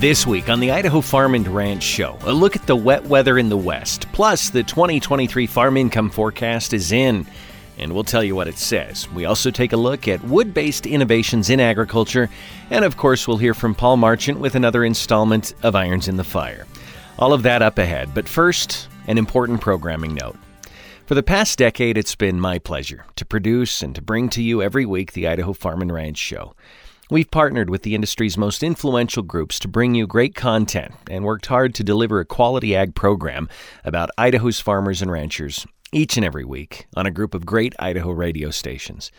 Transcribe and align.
This 0.00 0.26
week 0.26 0.48
on 0.48 0.60
the 0.60 0.70
Idaho 0.70 1.02
Farm 1.02 1.34
and 1.34 1.46
Ranch 1.46 1.82
Show, 1.82 2.16
a 2.22 2.32
look 2.32 2.56
at 2.56 2.66
the 2.66 2.74
wet 2.74 3.04
weather 3.04 3.36
in 3.36 3.50
the 3.50 3.56
West. 3.58 4.06
Plus, 4.14 4.48
the 4.48 4.62
2023 4.62 5.46
farm 5.46 5.76
income 5.76 6.08
forecast 6.08 6.72
is 6.72 6.90
in, 6.90 7.26
and 7.76 7.92
we'll 7.92 8.02
tell 8.02 8.24
you 8.24 8.34
what 8.34 8.48
it 8.48 8.56
says. 8.56 9.10
We 9.10 9.26
also 9.26 9.50
take 9.50 9.74
a 9.74 9.76
look 9.76 10.08
at 10.08 10.24
wood 10.24 10.54
based 10.54 10.86
innovations 10.86 11.50
in 11.50 11.60
agriculture, 11.60 12.30
and 12.70 12.82
of 12.82 12.96
course, 12.96 13.28
we'll 13.28 13.36
hear 13.36 13.52
from 13.52 13.74
Paul 13.74 13.98
Marchant 13.98 14.40
with 14.40 14.54
another 14.54 14.86
installment 14.86 15.52
of 15.62 15.76
Irons 15.76 16.08
in 16.08 16.16
the 16.16 16.24
Fire. 16.24 16.66
All 17.18 17.34
of 17.34 17.42
that 17.42 17.60
up 17.60 17.76
ahead, 17.76 18.14
but 18.14 18.26
first, 18.26 18.88
an 19.06 19.18
important 19.18 19.60
programming 19.60 20.14
note. 20.14 20.38
For 21.04 21.14
the 21.14 21.22
past 21.22 21.58
decade, 21.58 21.98
it's 21.98 22.14
been 22.14 22.40
my 22.40 22.58
pleasure 22.58 23.04
to 23.16 23.26
produce 23.26 23.82
and 23.82 23.94
to 23.94 24.00
bring 24.00 24.30
to 24.30 24.42
you 24.42 24.62
every 24.62 24.86
week 24.86 25.12
the 25.12 25.28
Idaho 25.28 25.52
Farm 25.52 25.82
and 25.82 25.92
Ranch 25.92 26.16
Show. 26.16 26.54
We've 27.10 27.28
partnered 27.28 27.70
with 27.70 27.82
the 27.82 27.96
industry's 27.96 28.38
most 28.38 28.62
influential 28.62 29.24
groups 29.24 29.58
to 29.58 29.68
bring 29.68 29.96
you 29.96 30.06
great 30.06 30.36
content 30.36 30.94
and 31.10 31.24
worked 31.24 31.46
hard 31.46 31.74
to 31.74 31.82
deliver 31.82 32.20
a 32.20 32.24
quality 32.24 32.76
ag 32.76 32.94
program 32.94 33.48
about 33.84 34.10
Idaho's 34.16 34.60
farmers 34.60 35.02
and 35.02 35.10
ranchers 35.10 35.66
each 35.92 36.16
and 36.16 36.24
every 36.24 36.44
week 36.44 36.86
on 36.96 37.06
a 37.06 37.10
group 37.10 37.34
of 37.34 37.44
great 37.44 37.74
Idaho 37.80 38.12
radio 38.12 38.50
stations. 38.50 39.10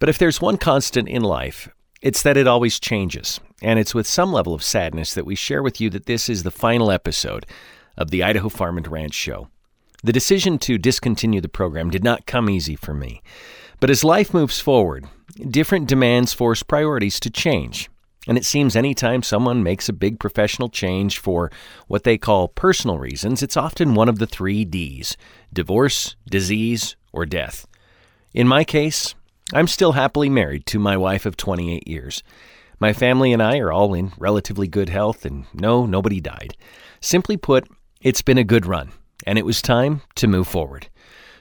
But 0.00 0.08
if 0.08 0.18
there's 0.18 0.40
one 0.40 0.56
constant 0.56 1.08
in 1.08 1.22
life, 1.22 1.68
it's 2.02 2.20
that 2.24 2.36
it 2.36 2.48
always 2.48 2.80
changes, 2.80 3.38
and 3.62 3.78
it's 3.78 3.94
with 3.94 4.08
some 4.08 4.32
level 4.32 4.52
of 4.52 4.64
sadness 4.64 5.14
that 5.14 5.26
we 5.26 5.36
share 5.36 5.62
with 5.62 5.80
you 5.80 5.88
that 5.90 6.06
this 6.06 6.28
is 6.28 6.42
the 6.42 6.50
final 6.50 6.90
episode 6.90 7.46
of 7.96 8.10
the 8.10 8.24
Idaho 8.24 8.48
Farm 8.48 8.76
and 8.76 8.88
Ranch 8.88 9.14
Show. 9.14 9.50
The 10.02 10.12
decision 10.12 10.58
to 10.60 10.78
discontinue 10.78 11.40
the 11.40 11.48
program 11.48 11.90
did 11.90 12.02
not 12.02 12.26
come 12.26 12.50
easy 12.50 12.74
for 12.74 12.92
me. 12.92 13.22
But 13.80 13.90
as 13.90 14.04
life 14.04 14.34
moves 14.34 14.60
forward, 14.60 15.06
different 15.48 15.88
demands 15.88 16.34
force 16.34 16.62
priorities 16.62 17.18
to 17.20 17.30
change. 17.30 17.88
And 18.28 18.36
it 18.36 18.44
seems 18.44 18.76
anytime 18.76 19.22
someone 19.22 19.62
makes 19.62 19.88
a 19.88 19.94
big 19.94 20.20
professional 20.20 20.68
change 20.68 21.18
for 21.18 21.50
what 21.88 22.04
they 22.04 22.18
call 22.18 22.48
personal 22.48 22.98
reasons, 22.98 23.42
it's 23.42 23.56
often 23.56 23.94
one 23.94 24.10
of 24.10 24.18
the 24.18 24.26
three 24.26 24.66
D's 24.66 25.16
divorce, 25.52 26.16
disease, 26.28 26.96
or 27.12 27.24
death. 27.24 27.66
In 28.34 28.46
my 28.46 28.62
case, 28.62 29.14
I'm 29.54 29.66
still 29.66 29.92
happily 29.92 30.28
married 30.28 30.66
to 30.66 30.78
my 30.78 30.96
wife 30.98 31.24
of 31.24 31.36
28 31.38 31.88
years. 31.88 32.22
My 32.78 32.92
family 32.92 33.32
and 33.32 33.42
I 33.42 33.58
are 33.58 33.72
all 33.72 33.94
in 33.94 34.12
relatively 34.18 34.68
good 34.68 34.90
health, 34.90 35.24
and 35.24 35.46
no, 35.54 35.86
nobody 35.86 36.20
died. 36.20 36.56
Simply 37.00 37.36
put, 37.36 37.68
it's 38.00 38.22
been 38.22 38.38
a 38.38 38.44
good 38.44 38.66
run, 38.66 38.92
and 39.26 39.38
it 39.38 39.46
was 39.46 39.60
time 39.62 40.02
to 40.16 40.28
move 40.28 40.46
forward. 40.46 40.88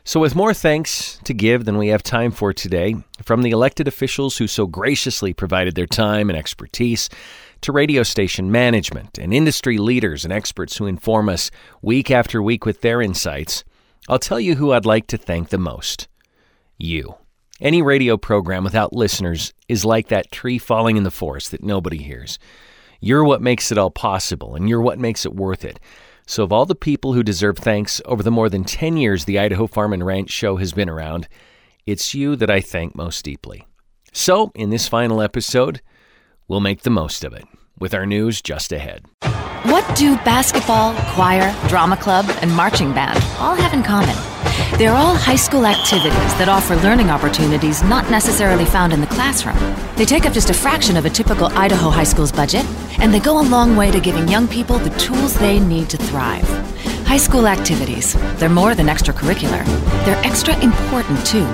So, 0.10 0.20
with 0.20 0.34
more 0.34 0.56
thanks 0.56 1.20
to 1.26 1.36
give 1.36 1.66
than 1.66 1.78
we 1.78 1.90
have 1.90 2.02
time 2.02 2.32
for 2.32 2.52
today, 2.52 2.96
from 3.22 3.44
the 3.44 3.52
elected 3.52 3.88
officials 3.88 4.40
who 4.40 4.48
so 4.48 4.66
graciously 4.66 5.36
provided 5.36 5.76
their 5.76 5.86
time 5.86 6.32
and 6.32 6.40
expertise, 6.40 7.12
to 7.62 7.72
radio 7.72 8.02
station 8.02 8.52
management 8.52 9.20
and 9.20 9.32
industry 9.32 9.78
leaders 9.78 10.24
and 10.24 10.34
experts 10.34 10.78
who 10.78 10.88
inform 10.88 11.30
us 11.30 11.52
week 11.84 12.10
after 12.10 12.42
week 12.42 12.66
with 12.66 12.82
their 12.82 13.04
insights, 13.04 13.64
I'll 14.08 14.18
tell 14.18 14.40
you 14.40 14.56
who 14.56 14.72
I'd 14.72 14.84
like 14.84 15.06
to 15.10 15.18
thank 15.20 15.50
the 15.50 15.60
most 15.60 16.08
you. 16.80 17.14
Any 17.62 17.84
radio 17.84 18.18
program 18.18 18.64
without 18.64 18.94
listeners 18.94 19.54
is 19.68 19.86
like 19.86 20.08
that 20.08 20.32
tree 20.32 20.58
falling 20.58 20.98
in 20.98 21.04
the 21.04 21.12
forest 21.12 21.52
that 21.52 21.62
nobody 21.62 22.02
hears. 22.02 22.40
You're 23.00 23.24
what 23.24 23.44
makes 23.44 23.72
it 23.72 23.78
all 23.78 23.92
possible, 23.92 24.56
and 24.56 24.68
you're 24.68 24.82
what 24.82 24.98
makes 24.98 25.24
it 25.28 25.36
worth 25.36 25.64
it. 25.64 25.80
So, 26.30 26.44
of 26.44 26.52
all 26.52 26.68
the 26.68 26.76
people 26.76 27.14
who 27.14 27.24
deserve 27.24 27.58
thanks 27.58 28.04
over 28.06 28.22
the 28.22 28.30
more 28.30 28.50
than 28.50 28.64
10 28.64 28.98
years 28.98 29.26
the 29.26 29.40
Idaho 29.40 29.66
Farm 29.66 29.94
and 29.94 30.06
Ranch 30.06 30.30
Show 30.30 30.58
has 30.58 30.74
been 30.74 30.88
around, 30.88 31.28
it's 31.88 32.14
you 32.14 32.36
that 32.36 32.52
I 32.52 32.62
thank 32.62 32.96
most 32.96 33.26
deeply. 33.26 33.66
So, 34.14 34.52
in 34.54 34.70
this 34.70 34.88
final 34.88 35.24
episode, 35.24 35.82
we'll 36.48 36.60
make 36.60 36.84
the 36.84 36.92
most 36.92 37.24
of 37.24 37.34
it 37.34 37.46
with 37.80 37.96
our 37.96 38.06
news 38.06 38.44
just 38.44 38.72
ahead. 38.72 39.08
What 39.64 39.84
do 39.96 40.18
basketball, 40.18 40.94
choir, 41.16 41.52
drama 41.68 41.98
club, 41.98 42.28
and 42.44 42.56
marching 42.56 42.94
band 42.94 43.18
all 43.40 43.56
have 43.56 43.74
in 43.74 43.82
common? 43.82 44.29
They're 44.78 44.94
all 44.94 45.16
high 45.16 45.36
school 45.36 45.66
activities 45.66 46.34
that 46.38 46.48
offer 46.48 46.76
learning 46.78 47.10
opportunities 47.10 47.84
not 47.84 48.10
necessarily 48.10 48.66
found 48.66 48.94
in 48.94 49.02
the 49.02 49.08
classroom. 49.08 49.58
They 49.96 50.06
take 50.06 50.26
up 50.26 50.32
just 50.32 50.50
a 50.50 50.54
fraction 50.54 50.96
of 50.96 51.06
a 51.06 51.10
typical 51.10 51.48
Idaho 51.48 51.90
high 51.90 52.06
school's 52.06 52.32
budget, 52.32 52.66
and 53.00 53.14
they 53.14 53.20
go 53.20 53.42
a 53.42 53.46
long 53.50 53.76
way 53.76 53.92
to 53.92 54.00
giving 54.00 54.28
young 54.28 54.48
people 54.48 54.78
the 54.78 54.92
tools 54.92 55.34
they 55.34 55.60
need 55.60 55.90
to 55.90 55.98
thrive. 55.98 56.48
High 57.06 57.18
school 57.18 57.48
activities, 57.48 58.14
they're 58.38 58.48
more 58.48 58.76
than 58.76 58.88
extracurricular, 58.88 59.66
they're 60.06 60.24
extra 60.24 60.58
important 60.62 61.26
too. 61.26 61.46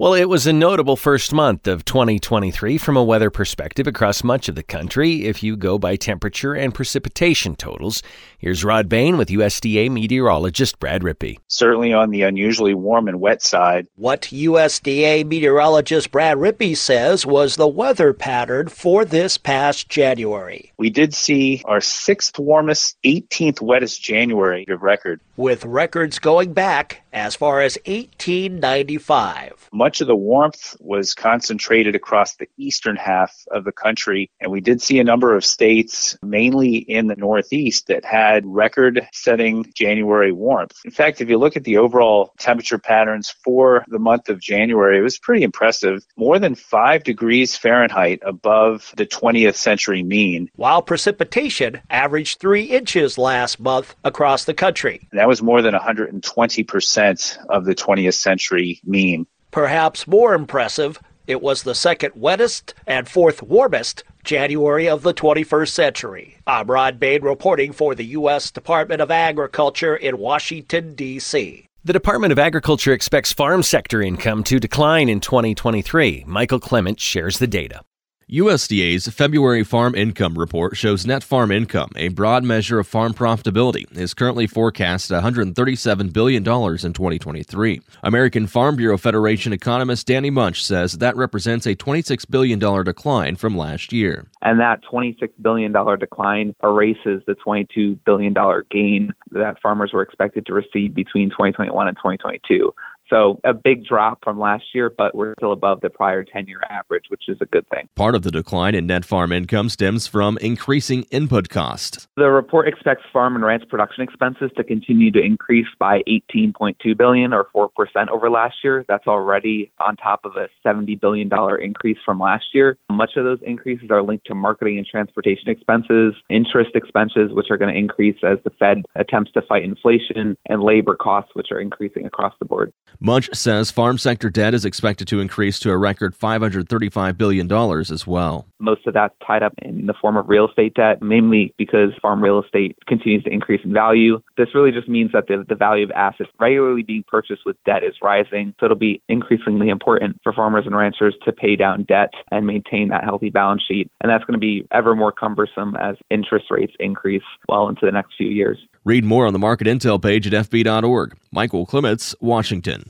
Well, 0.00 0.14
it 0.14 0.28
was 0.28 0.46
a 0.46 0.52
notable 0.52 0.94
first 0.94 1.32
month 1.32 1.66
of 1.66 1.84
2023 1.84 2.78
from 2.78 2.96
a 2.96 3.02
weather 3.02 3.30
perspective 3.30 3.88
across 3.88 4.22
much 4.22 4.48
of 4.48 4.54
the 4.54 4.62
country 4.62 5.24
if 5.24 5.42
you 5.42 5.56
go 5.56 5.76
by 5.76 5.96
temperature 5.96 6.54
and 6.54 6.72
precipitation 6.72 7.56
totals. 7.56 8.00
Here's 8.38 8.62
Rod 8.62 8.88
Bain 8.88 9.18
with 9.18 9.28
USDA 9.28 9.90
meteorologist 9.90 10.78
Brad 10.78 11.02
Rippey. 11.02 11.38
Certainly 11.48 11.94
on 11.94 12.10
the 12.10 12.22
unusually 12.22 12.74
warm 12.74 13.08
and 13.08 13.20
wet 13.20 13.42
side. 13.42 13.88
What 13.96 14.22
USDA 14.30 15.26
meteorologist 15.26 16.12
Brad 16.12 16.36
Rippey 16.36 16.76
says 16.76 17.26
was 17.26 17.56
the 17.56 17.66
weather 17.66 18.12
pattern 18.12 18.68
for 18.68 19.04
this 19.04 19.36
past 19.36 19.88
January. 19.88 20.72
We 20.78 20.90
did 20.90 21.12
see 21.12 21.64
our 21.64 21.80
sixth 21.80 22.38
warmest, 22.38 22.96
18th 23.02 23.60
wettest 23.60 24.00
January 24.00 24.64
of 24.68 24.80
record. 24.84 25.20
With 25.38 25.64
records 25.64 26.18
going 26.18 26.52
back 26.52 27.04
as 27.12 27.36
far 27.36 27.62
as 27.62 27.78
1895. 27.86 29.68
Much 29.72 30.00
of 30.00 30.08
the 30.08 30.16
warmth 30.16 30.76
was 30.80 31.14
concentrated 31.14 31.94
across 31.94 32.34
the 32.34 32.48
eastern 32.58 32.96
half 32.96 33.32
of 33.52 33.62
the 33.64 33.70
country, 33.70 34.32
and 34.40 34.50
we 34.50 34.60
did 34.60 34.82
see 34.82 34.98
a 34.98 35.04
number 35.04 35.36
of 35.36 35.44
states, 35.44 36.18
mainly 36.24 36.76
in 36.76 37.06
the 37.06 37.14
Northeast, 37.14 37.86
that 37.86 38.04
had 38.04 38.44
record 38.46 39.06
setting 39.12 39.64
January 39.76 40.32
warmth. 40.32 40.76
In 40.84 40.90
fact, 40.90 41.20
if 41.20 41.28
you 41.28 41.38
look 41.38 41.56
at 41.56 41.62
the 41.62 41.78
overall 41.78 42.32
temperature 42.40 42.78
patterns 42.78 43.32
for 43.44 43.84
the 43.86 44.00
month 44.00 44.28
of 44.28 44.40
January, 44.40 44.98
it 44.98 45.02
was 45.02 45.20
pretty 45.20 45.44
impressive. 45.44 46.04
More 46.16 46.40
than 46.40 46.56
5 46.56 47.04
degrees 47.04 47.56
Fahrenheit 47.56 48.18
above 48.22 48.92
the 48.96 49.06
20th 49.06 49.54
century 49.54 50.02
mean. 50.02 50.50
While 50.56 50.82
precipitation 50.82 51.80
averaged 51.90 52.40
3 52.40 52.64
inches 52.64 53.16
last 53.18 53.60
month 53.60 53.94
across 54.02 54.44
the 54.44 54.54
country. 54.54 55.08
That 55.12 55.27
was 55.28 55.42
more 55.42 55.60
than 55.60 55.74
120% 55.74 57.46
of 57.50 57.66
the 57.66 57.74
20th 57.74 58.14
century 58.14 58.80
mean. 58.82 59.26
Perhaps 59.50 60.06
more 60.06 60.32
impressive, 60.32 60.98
it 61.26 61.42
was 61.42 61.62
the 61.62 61.74
second 61.74 62.14
wettest 62.14 62.72
and 62.86 63.06
fourth 63.06 63.42
warmest 63.42 64.04
January 64.24 64.88
of 64.88 65.02
the 65.02 65.12
21st 65.12 65.68
century. 65.68 66.38
I'm 66.46 66.66
Rod 66.66 66.98
Bain 66.98 67.22
reporting 67.22 67.72
for 67.72 67.94
the 67.94 68.06
U.S. 68.06 68.50
Department 68.50 69.02
of 69.02 69.10
Agriculture 69.10 69.94
in 69.94 70.16
Washington, 70.16 70.94
D.C. 70.94 71.66
The 71.84 71.92
Department 71.92 72.32
of 72.32 72.38
Agriculture 72.38 72.94
expects 72.94 73.30
farm 73.30 73.62
sector 73.62 74.00
income 74.00 74.42
to 74.44 74.58
decline 74.58 75.10
in 75.10 75.20
2023. 75.20 76.24
Michael 76.26 76.58
Clement 76.58 77.00
shares 77.00 77.38
the 77.38 77.46
data. 77.46 77.82
USDA's 78.30 79.08
February 79.08 79.64
Farm 79.64 79.94
Income 79.94 80.38
Report 80.38 80.76
shows 80.76 81.06
net 81.06 81.24
farm 81.24 81.50
income, 81.50 81.90
a 81.96 82.08
broad 82.08 82.44
measure 82.44 82.78
of 82.78 82.86
farm 82.86 83.14
profitability, 83.14 83.90
is 83.96 84.12
currently 84.12 84.46
forecast 84.46 85.10
at 85.10 85.24
$137 85.24 86.12
billion 86.12 86.42
in 86.42 86.44
2023. 86.44 87.80
American 88.02 88.46
Farm 88.46 88.76
Bureau 88.76 88.98
Federation 88.98 89.54
economist 89.54 90.06
Danny 90.06 90.28
Munch 90.28 90.62
says 90.62 90.98
that 90.98 91.16
represents 91.16 91.64
a 91.64 91.74
$26 91.74 92.28
billion 92.28 92.58
decline 92.84 93.36
from 93.36 93.56
last 93.56 93.94
year. 93.94 94.26
And 94.42 94.60
that 94.60 94.82
$26 94.84 95.30
billion 95.40 95.72
decline 95.98 96.54
erases 96.62 97.22
the 97.26 97.34
$22 97.34 97.98
billion 98.04 98.34
gain 98.70 99.10
that 99.30 99.56
farmers 99.62 99.94
were 99.94 100.02
expected 100.02 100.44
to 100.44 100.52
receive 100.52 100.94
between 100.94 101.30
2021 101.30 101.88
and 101.88 101.96
2022. 101.96 102.74
So 103.10 103.40
a 103.44 103.54
big 103.54 103.84
drop 103.84 104.22
from 104.22 104.38
last 104.38 104.64
year, 104.74 104.90
but 104.96 105.14
we're 105.14 105.34
still 105.38 105.52
above 105.52 105.80
the 105.80 105.90
prior 105.90 106.24
10 106.24 106.46
year 106.46 106.60
average, 106.68 107.04
which 107.08 107.24
is 107.28 107.38
a 107.40 107.46
good 107.46 107.66
thing. 107.68 107.88
Part 107.94 108.14
of 108.14 108.22
the 108.22 108.30
decline 108.30 108.74
in 108.74 108.86
net 108.86 109.04
farm 109.04 109.32
income 109.32 109.68
stems 109.68 110.06
from 110.06 110.38
increasing 110.38 111.04
input 111.04 111.48
costs. 111.48 112.06
The 112.16 112.30
report 112.30 112.68
expects 112.68 113.04
farm 113.12 113.34
and 113.34 113.44
ranch 113.44 113.64
production 113.68 114.02
expenses 114.02 114.50
to 114.56 114.64
continue 114.64 115.10
to 115.12 115.20
increase 115.20 115.66
by 115.78 116.02
18.2 116.08 116.96
billion 116.96 117.32
or 117.32 117.46
4% 117.54 117.68
over 118.08 118.30
last 118.30 118.56
year. 118.62 118.84
That's 118.88 119.06
already 119.06 119.72
on 119.80 119.96
top 119.96 120.20
of 120.24 120.36
a 120.36 120.48
70 120.62 120.96
billion 120.96 121.28
dollar 121.28 121.56
increase 121.56 121.98
from 122.04 122.18
last 122.18 122.46
year. 122.52 122.76
Much 122.90 123.12
of 123.16 123.24
those 123.24 123.40
increases 123.42 123.90
are 123.90 124.02
linked 124.02 124.26
to 124.26 124.34
marketing 124.34 124.78
and 124.78 124.86
transportation 124.86 125.48
expenses, 125.48 126.14
interest 126.28 126.70
expenses 126.74 127.32
which 127.32 127.50
are 127.50 127.56
going 127.56 127.72
to 127.72 127.78
increase 127.78 128.16
as 128.22 128.38
the 128.44 128.50
Fed 128.50 128.82
attempts 128.94 129.32
to 129.32 129.42
fight 129.42 129.64
inflation, 129.64 130.36
and 130.46 130.62
labor 130.62 130.94
costs 130.94 131.30
which 131.34 131.48
are 131.50 131.60
increasing 131.60 132.04
across 132.06 132.34
the 132.38 132.44
board. 132.44 132.72
Munch 133.00 133.30
says 133.32 133.70
farm 133.70 133.96
sector 133.96 134.28
debt 134.28 134.54
is 134.54 134.64
expected 134.64 135.06
to 135.06 135.20
increase 135.20 135.60
to 135.60 135.70
a 135.70 135.76
record 135.76 136.18
$535 136.18 137.16
billion 137.16 137.52
as 137.52 138.06
well. 138.08 138.46
Most 138.58 138.88
of 138.88 138.94
that's 138.94 139.14
tied 139.24 139.44
up 139.44 139.52
in 139.62 139.86
the 139.86 139.94
form 140.00 140.16
of 140.16 140.28
real 140.28 140.48
estate 140.48 140.74
debt, 140.74 141.00
mainly 141.00 141.54
because 141.56 141.90
farm 142.02 142.22
real 142.22 142.42
estate 142.42 142.76
continues 142.88 143.22
to 143.22 143.30
increase 143.30 143.60
in 143.64 143.72
value. 143.72 144.20
This 144.36 144.48
really 144.52 144.72
just 144.72 144.88
means 144.88 145.12
that 145.12 145.28
the, 145.28 145.44
the 145.48 145.54
value 145.54 145.84
of 145.84 145.92
assets 145.92 146.30
regularly 146.40 146.82
being 146.82 147.04
purchased 147.06 147.42
with 147.46 147.56
debt 147.64 147.84
is 147.84 147.94
rising. 148.02 148.52
So 148.58 148.66
it'll 148.66 148.76
be 148.76 149.00
increasingly 149.08 149.68
important 149.68 150.18
for 150.24 150.32
farmers 150.32 150.66
and 150.66 150.76
ranchers 150.76 151.14
to 151.24 151.30
pay 151.30 151.54
down 151.54 151.84
debt 151.84 152.10
and 152.32 152.48
maintain 152.48 152.88
that 152.88 153.04
healthy 153.04 153.30
balance 153.30 153.62
sheet. 153.62 153.88
And 154.00 154.10
that's 154.10 154.24
going 154.24 154.34
to 154.34 154.40
be 154.40 154.66
ever 154.72 154.96
more 154.96 155.12
cumbersome 155.12 155.76
as 155.76 155.94
interest 156.10 156.46
rates 156.50 156.72
increase 156.80 157.22
well 157.48 157.68
into 157.68 157.86
the 157.86 157.92
next 157.92 158.14
few 158.16 158.28
years. 158.28 158.58
Read 158.88 159.04
more 159.04 159.26
on 159.26 159.34
the 159.34 159.38
market 159.38 159.66
intel 159.66 160.00
page 160.00 160.26
at 160.26 160.32
FB.org. 160.48 161.14
Michael 161.30 161.66
Clements, 161.66 162.14
Washington. 162.22 162.88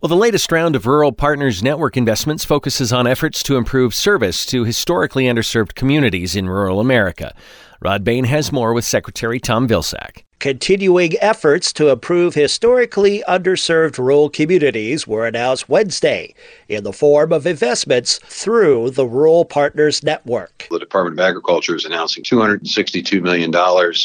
Well, 0.00 0.08
the 0.08 0.16
latest 0.16 0.50
round 0.50 0.74
of 0.74 0.86
Rural 0.86 1.12
Partners 1.12 1.62
Network 1.62 1.98
investments 1.98 2.46
focuses 2.46 2.94
on 2.94 3.06
efforts 3.06 3.42
to 3.42 3.58
improve 3.58 3.94
service 3.94 4.46
to 4.46 4.64
historically 4.64 5.24
underserved 5.24 5.74
communities 5.74 6.34
in 6.34 6.48
rural 6.48 6.80
America. 6.80 7.34
Rod 7.82 8.04
Bain 8.04 8.24
has 8.24 8.52
more 8.52 8.72
with 8.72 8.86
Secretary 8.86 9.38
Tom 9.38 9.68
Vilsack. 9.68 10.24
Continuing 10.44 11.14
efforts 11.22 11.72
to 11.72 11.88
improve 11.88 12.34
historically 12.34 13.24
underserved 13.26 13.96
rural 13.96 14.28
communities 14.28 15.06
were 15.06 15.26
announced 15.26 15.70
Wednesday 15.70 16.34
in 16.68 16.84
the 16.84 16.92
form 16.92 17.32
of 17.32 17.46
investments 17.46 18.18
through 18.24 18.90
the 18.90 19.06
Rural 19.06 19.46
Partners 19.46 20.02
Network. 20.02 20.66
The 20.70 20.78
Department 20.78 21.18
of 21.18 21.24
Agriculture 21.24 21.74
is 21.74 21.86
announcing 21.86 22.24
$262 22.24 23.22
million 23.22 23.50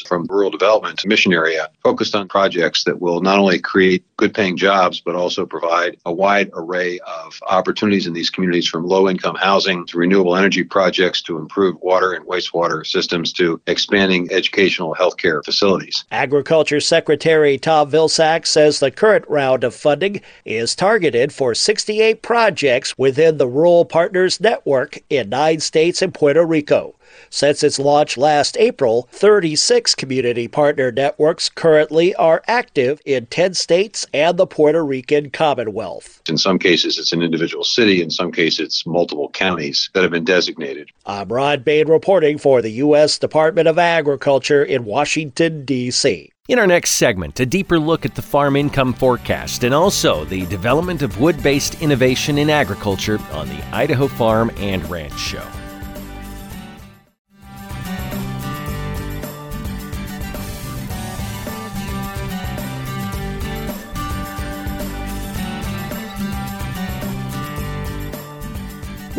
from 0.08 0.28
rural 0.30 0.50
development 0.50 1.06
mission 1.06 1.34
area 1.34 1.68
focused 1.84 2.16
on 2.16 2.30
projects 2.30 2.86
that 2.86 3.02
will 3.02 3.20
not 3.20 3.38
only 3.38 3.60
create 3.60 4.06
good 4.16 4.34
paying 4.34 4.56
jobs, 4.56 5.02
but 5.02 5.16
also 5.16 5.46
provide 5.46 5.98
a 6.06 6.14
wide 6.14 6.50
array 6.54 7.00
of 7.00 7.38
opportunities 7.50 8.08
in 8.08 8.14
these 8.14 8.30
communities 8.30 8.66
from 8.66 8.86
low 8.86 9.10
income 9.10 9.36
housing 9.36 9.86
to 9.88 9.98
renewable 9.98 10.38
energy 10.38 10.64
projects 10.64 11.22
to 11.22 11.38
improve 11.38 11.76
water 11.82 12.14
and 12.14 12.26
wastewater 12.26 12.88
systems 12.88 13.34
to 13.34 13.60
expanding 13.68 14.32
educational 14.32 14.96
healthcare 14.96 15.44
facilities. 15.44 16.06
Agriculture 16.30 16.80
Secretary 16.80 17.58
Tom 17.58 17.90
Vilsack 17.90 18.46
says 18.46 18.80
the 18.80 18.92
current 18.92 19.26
round 19.28 19.64
of 19.64 19.74
funding 19.74 20.22
is 20.46 20.76
targeted 20.76 21.34
for 21.34 21.56
68 21.56 22.22
projects 22.22 22.96
within 23.00 23.40
the 23.40 23.48
Rural 23.48 23.84
Partners 23.84 24.40
Network 24.40 25.00
in 25.10 25.30
nine 25.30 25.60
states 25.60 26.04
and 26.04 26.14
Puerto 26.14 26.46
Rico. 26.46 26.94
Since 27.30 27.64
its 27.64 27.80
launch 27.80 28.18
last 28.18 28.58
April, 28.58 29.08
36 29.12 29.96
community 29.96 30.48
partner 30.48 30.92
networks 30.92 31.50
currently 31.50 32.16
are 32.16 32.44
active 32.48 33.02
in 33.06 33.28
10 33.28 33.54
states 33.54 34.06
and 34.14 34.38
the 34.38 34.48
Puerto 34.48 34.84
Rican 34.84 35.30
Commonwealth. 35.30 36.22
In 36.28 36.38
some 36.38 36.60
cases, 36.60 36.98
it's 36.98 37.14
an 37.14 37.22
individual 37.22 37.64
city. 37.64 38.02
In 38.02 38.10
some 38.10 38.32
cases, 38.32 38.60
it's 38.60 38.86
multiple 38.86 39.30
counties 39.30 39.90
that 39.94 40.02
have 40.02 40.12
been 40.12 40.26
designated. 40.26 40.90
I'm 41.06 41.30
Rod 41.30 41.64
Bain 41.64 41.88
reporting 41.88 42.38
for 42.38 42.62
the 42.62 42.72
U.S. 42.72 43.18
Department 43.18 43.68
of 43.68 43.78
Agriculture 43.78 44.64
in 44.64 44.86
Washington, 44.86 45.66
D.C. 45.66 46.32
In 46.48 46.58
our 46.58 46.66
next 46.66 46.92
segment, 46.92 47.40
a 47.40 47.46
deeper 47.46 47.78
look 47.78 48.06
at 48.06 48.16
the 48.16 48.24
farm 48.24 48.56
income 48.56 48.92
forecast 48.94 49.64
and 49.64 49.74
also 49.74 50.26
the 50.26 50.48
development 50.48 51.04
of 51.04 51.20
wood 51.20 51.42
based 51.44 51.80
innovation 51.82 52.40
in 52.40 52.50
agriculture 52.50 53.20
on 53.34 53.48
the 53.50 53.64
Idaho 53.72 54.08
Farm 54.08 54.50
and 54.58 54.88
Ranch 54.90 55.20
Show. 55.20 55.46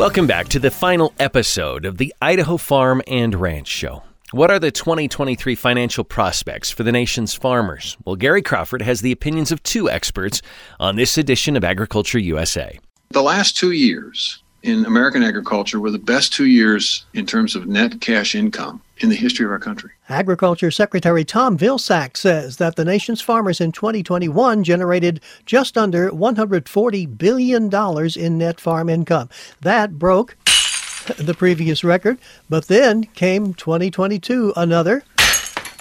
Welcome 0.01 0.27
back 0.27 0.49
to 0.49 0.59
the 0.59 0.71
final 0.71 1.13
episode 1.19 1.85
of 1.85 1.99
the 1.99 2.15
Idaho 2.23 2.57
Farm 2.57 3.03
and 3.07 3.35
Ranch 3.35 3.69
Show. 3.69 4.03
What 4.31 4.51
are 4.51 4.59
the 4.59 4.71
2023 4.71 5.55
financial 5.55 6.05
prospects 6.05 6.71
for 6.71 6.85
the 6.85 6.91
nation's 6.91 7.35
farmers? 7.35 7.99
Well, 8.07 8.17
Gary 8.17 8.41
Crawford 8.41 8.81
has 8.81 9.03
the 9.03 9.13
opinions 9.13 9.53
of 9.53 9.63
two 9.63 9.91
experts 9.91 10.41
on 10.81 10.97
this 10.97 11.19
edition 11.19 11.55
of 11.55 11.65
Agriculture 11.65 12.19
USA. 12.19 12.81
The 13.11 13.21
last 13.21 13.59
two 13.59 13.73
years 13.73 14.43
in 14.63 14.87
American 14.87 15.23
agriculture 15.23 15.79
were 15.79 15.91
the 15.91 15.99
best 15.99 16.33
two 16.33 16.47
years 16.47 17.05
in 17.13 17.27
terms 17.27 17.55
of 17.55 17.67
net 17.67 18.01
cash 18.01 18.35
income 18.35 18.81
in 19.01 19.09
the 19.09 19.17
history 19.17 19.45
of 19.45 19.51
our 19.51 19.59
country. 19.59 19.91
Agriculture 20.09 20.71
Secretary 20.71 21.25
Tom 21.25 21.57
Vilsack 21.57 22.17
says 22.17 22.59
that 22.59 22.77
the 22.77 22.85
nation's 22.85 23.21
farmers 23.21 23.61
in 23.61 23.73
2021 23.73 24.63
generated 24.63 25.21
just 25.47 25.77
under 25.77 26.11
$140 26.11 27.19
billion 27.19 27.71
in 28.17 28.39
net 28.39 28.61
farm 28.61 28.89
income. 28.89 29.29
That 29.63 29.99
broke 29.99 30.37
the 31.17 31.35
previous 31.35 31.83
record, 31.83 32.19
but 32.49 32.69
then 32.69 33.05
came 33.05 33.55
2022, 33.55 34.53
another 34.55 35.03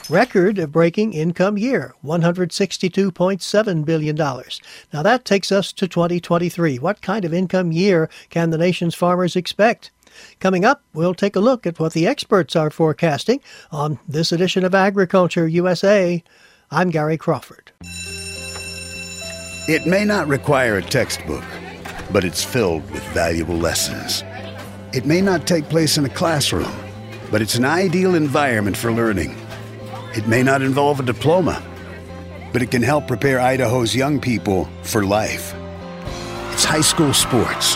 record 0.09 0.71
breaking 0.71 1.13
income 1.13 1.57
year, 1.57 1.93
$162.7 2.03 3.85
billion. 3.85 4.15
Now 4.15 5.03
that 5.03 5.25
takes 5.25 5.51
us 5.51 5.71
to 5.73 5.87
2023. 5.87 6.79
What 6.79 7.01
kind 7.01 7.25
of 7.25 7.33
income 7.33 7.71
year 7.71 8.09
can 8.29 8.49
the 8.49 8.57
nation's 8.57 8.95
farmers 8.95 9.35
expect? 9.35 9.91
Coming 10.39 10.65
up, 10.65 10.83
we'll 10.93 11.13
take 11.13 11.35
a 11.35 11.39
look 11.39 11.67
at 11.67 11.79
what 11.79 11.93
the 11.93 12.07
experts 12.07 12.55
are 12.55 12.69
forecasting 12.69 13.41
on 13.71 13.99
this 14.07 14.31
edition 14.31 14.63
of 14.63 14.73
Agriculture 14.73 15.47
USA. 15.47 16.23
I'm 16.71 16.89
Gary 16.89 17.17
Crawford. 17.17 17.71
It 19.67 19.85
may 19.85 20.05
not 20.05 20.27
require 20.27 20.77
a 20.77 20.81
textbook, 20.81 21.43
but 22.11 22.23
it's 22.23 22.43
filled 22.43 22.89
with 22.91 23.03
valuable 23.09 23.55
lessons. 23.55 24.23
It 24.93 25.05
may 25.05 25.21
not 25.21 25.45
take 25.45 25.69
place 25.69 25.97
in 25.97 26.05
a 26.05 26.09
classroom, 26.09 26.73
but 27.29 27.41
it's 27.41 27.55
an 27.55 27.65
ideal 27.65 28.15
environment 28.15 28.75
for 28.75 28.91
learning. 28.91 29.35
It 30.15 30.27
may 30.27 30.41
not 30.41 30.61
involve 30.63 30.99
a 30.99 31.03
diploma, 31.03 31.61
but 32.51 32.63
it 32.63 32.71
can 32.71 32.81
help 32.81 33.07
prepare 33.07 33.39
Idaho's 33.39 33.95
young 33.95 34.19
people 34.19 34.67
for 34.81 35.05
life. 35.05 35.53
It's 36.51 36.63
high 36.63 36.81
school 36.81 37.13
sports 37.13 37.75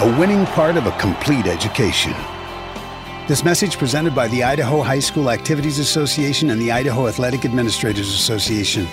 a 0.00 0.06
winning 0.16 0.46
part 0.46 0.76
of 0.76 0.86
a 0.86 0.92
complete 0.92 1.46
education. 1.46 2.14
This 3.26 3.42
message 3.42 3.78
presented 3.78 4.14
by 4.14 4.28
the 4.28 4.44
Idaho 4.44 4.80
High 4.80 5.00
School 5.00 5.28
Activities 5.28 5.80
Association 5.80 6.50
and 6.50 6.60
the 6.60 6.70
Idaho 6.70 7.08
Athletic 7.08 7.44
Administrators 7.44 8.14
Association. 8.14 8.86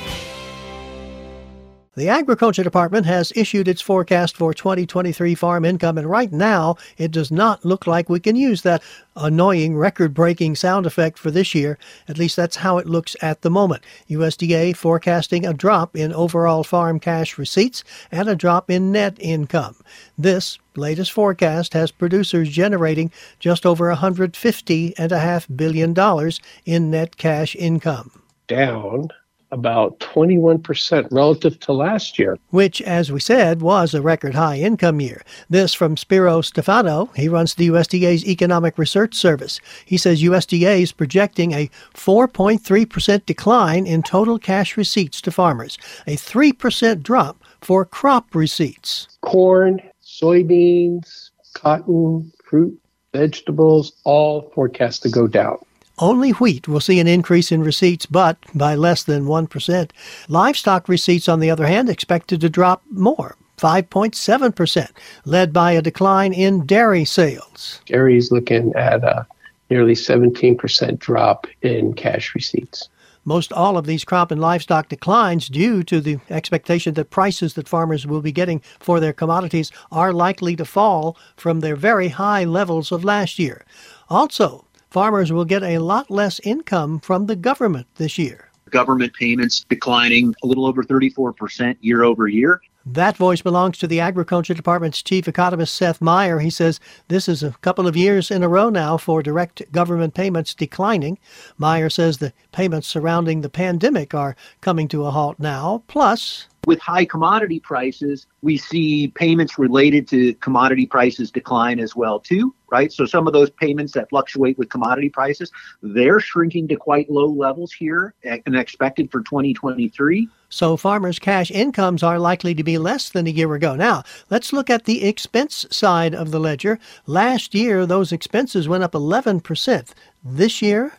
The 1.97 2.09
Agriculture 2.09 2.63
Department 2.63 3.05
has 3.05 3.31
issued 3.37 3.69
its 3.69 3.81
forecast 3.81 4.35
for 4.35 4.53
2023 4.53 5.33
farm 5.33 5.63
income, 5.63 5.97
and 5.97 6.09
right 6.09 6.29
now 6.29 6.75
it 6.97 7.09
does 7.09 7.31
not 7.31 7.63
look 7.63 7.87
like 7.87 8.09
we 8.09 8.19
can 8.19 8.35
use 8.35 8.63
that 8.63 8.83
annoying 9.15 9.77
record 9.77 10.13
breaking 10.13 10.55
sound 10.55 10.85
effect 10.85 11.17
for 11.17 11.31
this 11.31 11.55
year. 11.55 11.77
At 12.09 12.17
least 12.17 12.35
that's 12.35 12.57
how 12.57 12.79
it 12.79 12.85
looks 12.85 13.15
at 13.21 13.43
the 13.43 13.49
moment. 13.49 13.81
USDA 14.09 14.75
forecasting 14.75 15.45
a 15.45 15.53
drop 15.53 15.95
in 15.95 16.11
overall 16.11 16.65
farm 16.65 16.99
cash 16.99 17.37
receipts 17.37 17.85
and 18.11 18.27
a 18.27 18.35
drop 18.35 18.69
in 18.69 18.91
net 18.91 19.15
income. 19.21 19.77
This 20.17 20.59
latest 20.75 21.13
forecast 21.13 21.71
has 21.71 21.91
producers 21.91 22.49
generating 22.49 23.09
just 23.39 23.65
over 23.65 23.85
$150.5 23.95 25.57
billion 25.57 26.31
in 26.65 26.91
net 26.91 27.15
cash 27.15 27.55
income. 27.55 28.11
Down 28.47 29.11
about 29.55 29.99
21% 29.99 31.07
relative 31.11 31.59
to 31.61 31.71
last 31.73 32.19
year. 32.19 32.37
Which, 32.49 32.81
as 32.81 33.11
we 33.11 33.19
said, 33.19 33.61
was 33.61 33.93
a 33.93 34.01
record 34.01 34.35
high 34.35 34.57
income 34.57 34.99
year. 34.99 35.23
This 35.49 35.73
from 35.73 35.97
Spiro 35.97 36.41
Stefanou. 36.41 37.15
He 37.15 37.29
runs 37.29 37.55
the 37.55 37.69
USDA's 37.69 38.27
Economic 38.27 38.77
Research 38.77 39.15
Service. 39.15 39.59
He 39.85 39.97
says 39.97 40.21
USDA 40.21 40.81
is 40.81 40.91
projecting 40.91 41.53
a 41.53 41.69
4.3% 41.93 43.25
decline 43.25 43.87
in 43.87 44.03
total 44.03 44.37
cash 44.37 44.77
receipts 44.77 45.21
to 45.21 45.31
farmers, 45.31 45.77
a 46.05 46.17
3% 46.17 47.01
drop 47.01 47.41
for 47.61 47.85
crop 47.85 48.35
receipts. 48.35 49.07
Corn, 49.21 49.81
soybeans, 50.03 51.31
cotton, 51.53 52.31
fruit, 52.43 52.77
vegetables, 53.13 53.93
all 54.03 54.51
forecast 54.53 55.01
to 55.03 55.09
go 55.09 55.27
down. 55.27 55.57
Only 55.97 56.31
wheat 56.31 56.67
will 56.67 56.81
see 56.81 56.99
an 56.99 57.07
increase 57.07 57.51
in 57.51 57.63
receipts, 57.63 58.05
but 58.05 58.37
by 58.53 58.75
less 58.75 59.03
than 59.03 59.25
1%. 59.25 59.91
Livestock 60.27 60.89
receipts, 60.89 61.29
on 61.29 61.39
the 61.39 61.49
other 61.49 61.67
hand, 61.67 61.89
expected 61.89 62.41
to 62.41 62.49
drop 62.49 62.83
more. 62.91 63.37
5.7%, 63.57 64.89
led 65.23 65.53
by 65.53 65.71
a 65.71 65.81
decline 65.81 66.33
in 66.33 66.65
dairy 66.65 67.05
sales. 67.05 67.79
Dairy 67.85 68.17
is 68.17 68.29
looking 68.29 68.73
at 68.75 69.03
a 69.05 69.25
nearly 69.69 69.93
17% 69.93 70.99
drop 70.99 71.47
in 71.61 71.93
cash 71.93 72.35
receipts. 72.35 72.89
Most 73.23 73.51
all 73.53 73.77
of 73.77 73.87
these 73.87 74.03
crop 74.03 74.29
and 74.29 74.39
livestock 74.39 74.89
declines 74.89 75.47
due 75.47 75.83
to 75.83 75.99
the 75.99 76.19
expectation 76.29 76.93
that 76.93 77.09
prices 77.09 77.55
that 77.55 77.67
farmers 77.67 78.05
will 78.05 78.21
be 78.21 78.31
getting 78.31 78.61
for 78.79 78.99
their 78.99 79.13
commodities 79.13 79.71
are 79.91 80.13
likely 80.13 80.55
to 80.57 80.65
fall 80.65 81.17
from 81.35 81.61
their 81.61 81.75
very 81.75 82.09
high 82.09 82.43
levels 82.43 82.91
of 82.91 83.03
last 83.03 83.39
year. 83.39 83.65
Also, 84.09 84.65
farmers 84.89 85.31
will 85.31 85.45
get 85.45 85.63
a 85.63 85.79
lot 85.79 86.09
less 86.09 86.39
income 86.43 86.99
from 86.99 87.25
the 87.25 87.35
government 87.35 87.87
this 87.95 88.17
year. 88.17 88.49
Government 88.69 89.13
payments 89.13 89.65
declining 89.69 90.33
a 90.43 90.47
little 90.47 90.65
over 90.65 90.83
34% 90.83 91.77
year 91.81 92.03
over 92.03 92.27
year. 92.27 92.61
That 92.87 93.17
voice 93.17 93.41
belongs 93.41 93.79
to 93.79 93.87
the 93.87 93.99
Agriculture 93.99 94.53
Department's 94.53 95.01
chief 95.01 95.27
economist, 95.27 95.73
Seth 95.73 96.01
Meyer. 96.01 96.37
He 96.37 96.51
says 96.51 96.79
this 97.07 97.27
is 97.27 97.41
a 97.41 97.55
couple 97.61 97.87
of 97.87 97.97
years 97.97 98.29
in 98.29 98.43
a 98.43 98.47
row 98.47 98.69
now 98.69 98.95
for 98.95 99.23
direct 99.23 99.71
government 99.71 100.13
payments 100.13 100.53
declining. 100.53 101.17
Meyer 101.57 101.89
says 101.89 102.19
the 102.19 102.31
payments 102.51 102.87
surrounding 102.87 103.41
the 103.41 103.49
pandemic 103.49 104.13
are 104.13 104.35
coming 104.61 104.87
to 104.89 105.05
a 105.05 105.11
halt 105.11 105.39
now. 105.39 105.81
Plus, 105.87 106.47
with 106.67 106.79
high 106.79 107.05
commodity 107.05 107.59
prices, 107.59 108.27
we 108.43 108.55
see 108.55 109.07
payments 109.07 109.57
related 109.57 110.07
to 110.09 110.35
commodity 110.35 110.85
prices 110.85 111.31
decline 111.31 111.79
as 111.79 111.95
well 111.95 112.19
too, 112.19 112.53
right? 112.75 112.91
So 112.91 113.05
some 113.05 113.25
of 113.25 113.31
those 113.31 113.49
payments 113.49 113.93
that 113.93 114.09
fluctuate 114.09 114.57
with 114.57 114.69
commodity 114.69 115.07
prices, 115.07 115.49
they're 115.81 116.19
shrinking 116.19 116.67
to 116.67 116.75
quite 116.75 117.09
low 117.09 117.27
levels 117.27 117.71
here 117.71 118.13
and 118.25 118.55
expected 118.55 119.09
for 119.11 119.21
2023. 119.21 120.27
So 120.49 120.75
farmers' 120.75 121.17
cash 121.17 121.49
incomes 121.51 122.03
are 122.03 122.19
likely 122.19 122.53
to 122.53 122.63
be 122.63 122.77
less 122.77 123.09
than 123.09 123.27
a 123.27 123.29
year 123.29 123.53
ago. 123.55 123.75
Now, 123.75 124.03
let's 124.29 124.51
look 124.51 124.69
at 124.69 124.83
the 124.83 125.05
expense 125.05 125.65
side 125.71 126.13
of 126.13 126.31
the 126.31 126.39
ledger. 126.39 126.77
Last 127.07 127.55
year, 127.55 127.85
those 127.85 128.11
expenses 128.11 128.67
went 128.67 128.83
up 128.83 128.91
11%. 128.91 129.93
This 130.25 130.61
year, 130.61 130.91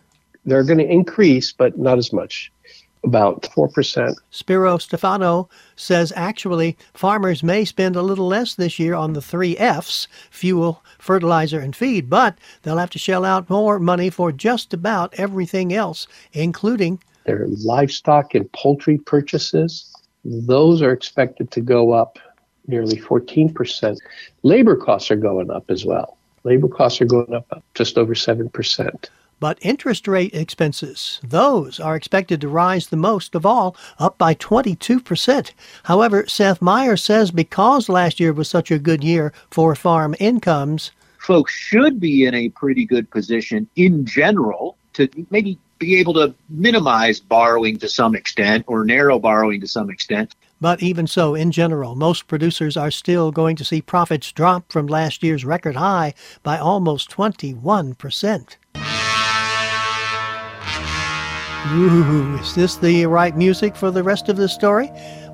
they're 0.46 0.64
going 0.64 0.78
to 0.78 0.90
increase, 0.90 1.52
but 1.52 1.78
not 1.78 1.98
as 1.98 2.10
much 2.10 2.50
about 3.06 3.42
4%. 3.42 4.14
Spiro 4.30 4.76
Stefanou 4.76 5.48
says 5.76 6.12
actually 6.16 6.76
farmers 6.92 7.42
may 7.42 7.64
spend 7.64 7.96
a 7.96 8.02
little 8.02 8.26
less 8.26 8.54
this 8.54 8.78
year 8.78 8.94
on 8.94 9.14
the 9.14 9.22
three 9.22 9.56
F's 9.56 10.08
fuel, 10.30 10.82
fertilizer, 10.98 11.60
and 11.60 11.74
feed, 11.74 12.10
but 12.10 12.36
they'll 12.62 12.76
have 12.76 12.90
to 12.90 12.98
shell 12.98 13.24
out 13.24 13.48
more 13.48 13.78
money 13.78 14.10
for 14.10 14.32
just 14.32 14.74
about 14.74 15.14
everything 15.14 15.72
else, 15.72 16.06
including 16.32 17.00
their 17.24 17.46
livestock 17.64 18.34
and 18.34 18.50
poultry 18.52 18.98
purchases. 18.98 19.92
Those 20.24 20.82
are 20.82 20.92
expected 20.92 21.50
to 21.52 21.60
go 21.60 21.92
up 21.92 22.18
nearly 22.66 22.96
14%. 22.96 23.96
Labor 24.42 24.76
costs 24.76 25.10
are 25.10 25.16
going 25.16 25.50
up 25.50 25.70
as 25.70 25.84
well. 25.84 26.16
Labor 26.44 26.68
costs 26.68 27.00
are 27.00 27.06
going 27.06 27.32
up 27.32 27.62
just 27.74 27.98
over 27.98 28.14
7%. 28.14 29.08
But 29.38 29.58
interest 29.60 30.08
rate 30.08 30.34
expenses, 30.34 31.20
those 31.22 31.78
are 31.78 31.94
expected 31.94 32.40
to 32.40 32.48
rise 32.48 32.86
the 32.86 32.96
most 32.96 33.34
of 33.34 33.44
all, 33.44 33.76
up 33.98 34.16
by 34.16 34.34
22%. 34.34 35.52
However, 35.84 36.26
Seth 36.26 36.62
Meyer 36.62 36.96
says 36.96 37.30
because 37.30 37.88
last 37.88 38.18
year 38.18 38.32
was 38.32 38.48
such 38.48 38.70
a 38.70 38.78
good 38.78 39.04
year 39.04 39.32
for 39.50 39.74
farm 39.74 40.14
incomes, 40.18 40.90
folks 41.18 41.52
should 41.52 41.98
be 41.98 42.24
in 42.24 42.34
a 42.34 42.48
pretty 42.50 42.86
good 42.86 43.10
position 43.10 43.68
in 43.74 44.06
general 44.06 44.76
to 44.92 45.08
maybe 45.30 45.58
be 45.78 45.98
able 45.98 46.14
to 46.14 46.34
minimize 46.48 47.20
borrowing 47.20 47.78
to 47.78 47.88
some 47.88 48.14
extent 48.14 48.64
or 48.66 48.84
narrow 48.84 49.18
borrowing 49.18 49.60
to 49.60 49.66
some 49.66 49.90
extent. 49.90 50.34
But 50.60 50.82
even 50.82 51.06
so, 51.06 51.34
in 51.34 51.50
general, 51.50 51.94
most 51.96 52.28
producers 52.28 52.76
are 52.76 52.90
still 52.90 53.30
going 53.30 53.56
to 53.56 53.64
see 53.64 53.82
profits 53.82 54.32
drop 54.32 54.72
from 54.72 54.86
last 54.86 55.22
year's 55.22 55.44
record 55.44 55.76
high 55.76 56.14
by 56.42 56.56
almost 56.56 57.10
21%. 57.10 58.56
Ooh, 61.74 62.38
is 62.38 62.54
this 62.54 62.76
the 62.76 63.06
right 63.06 63.36
music 63.36 63.74
for 63.74 63.90
the 63.90 64.02
rest 64.02 64.28
of 64.28 64.36
the 64.36 64.48
story? 64.48 64.86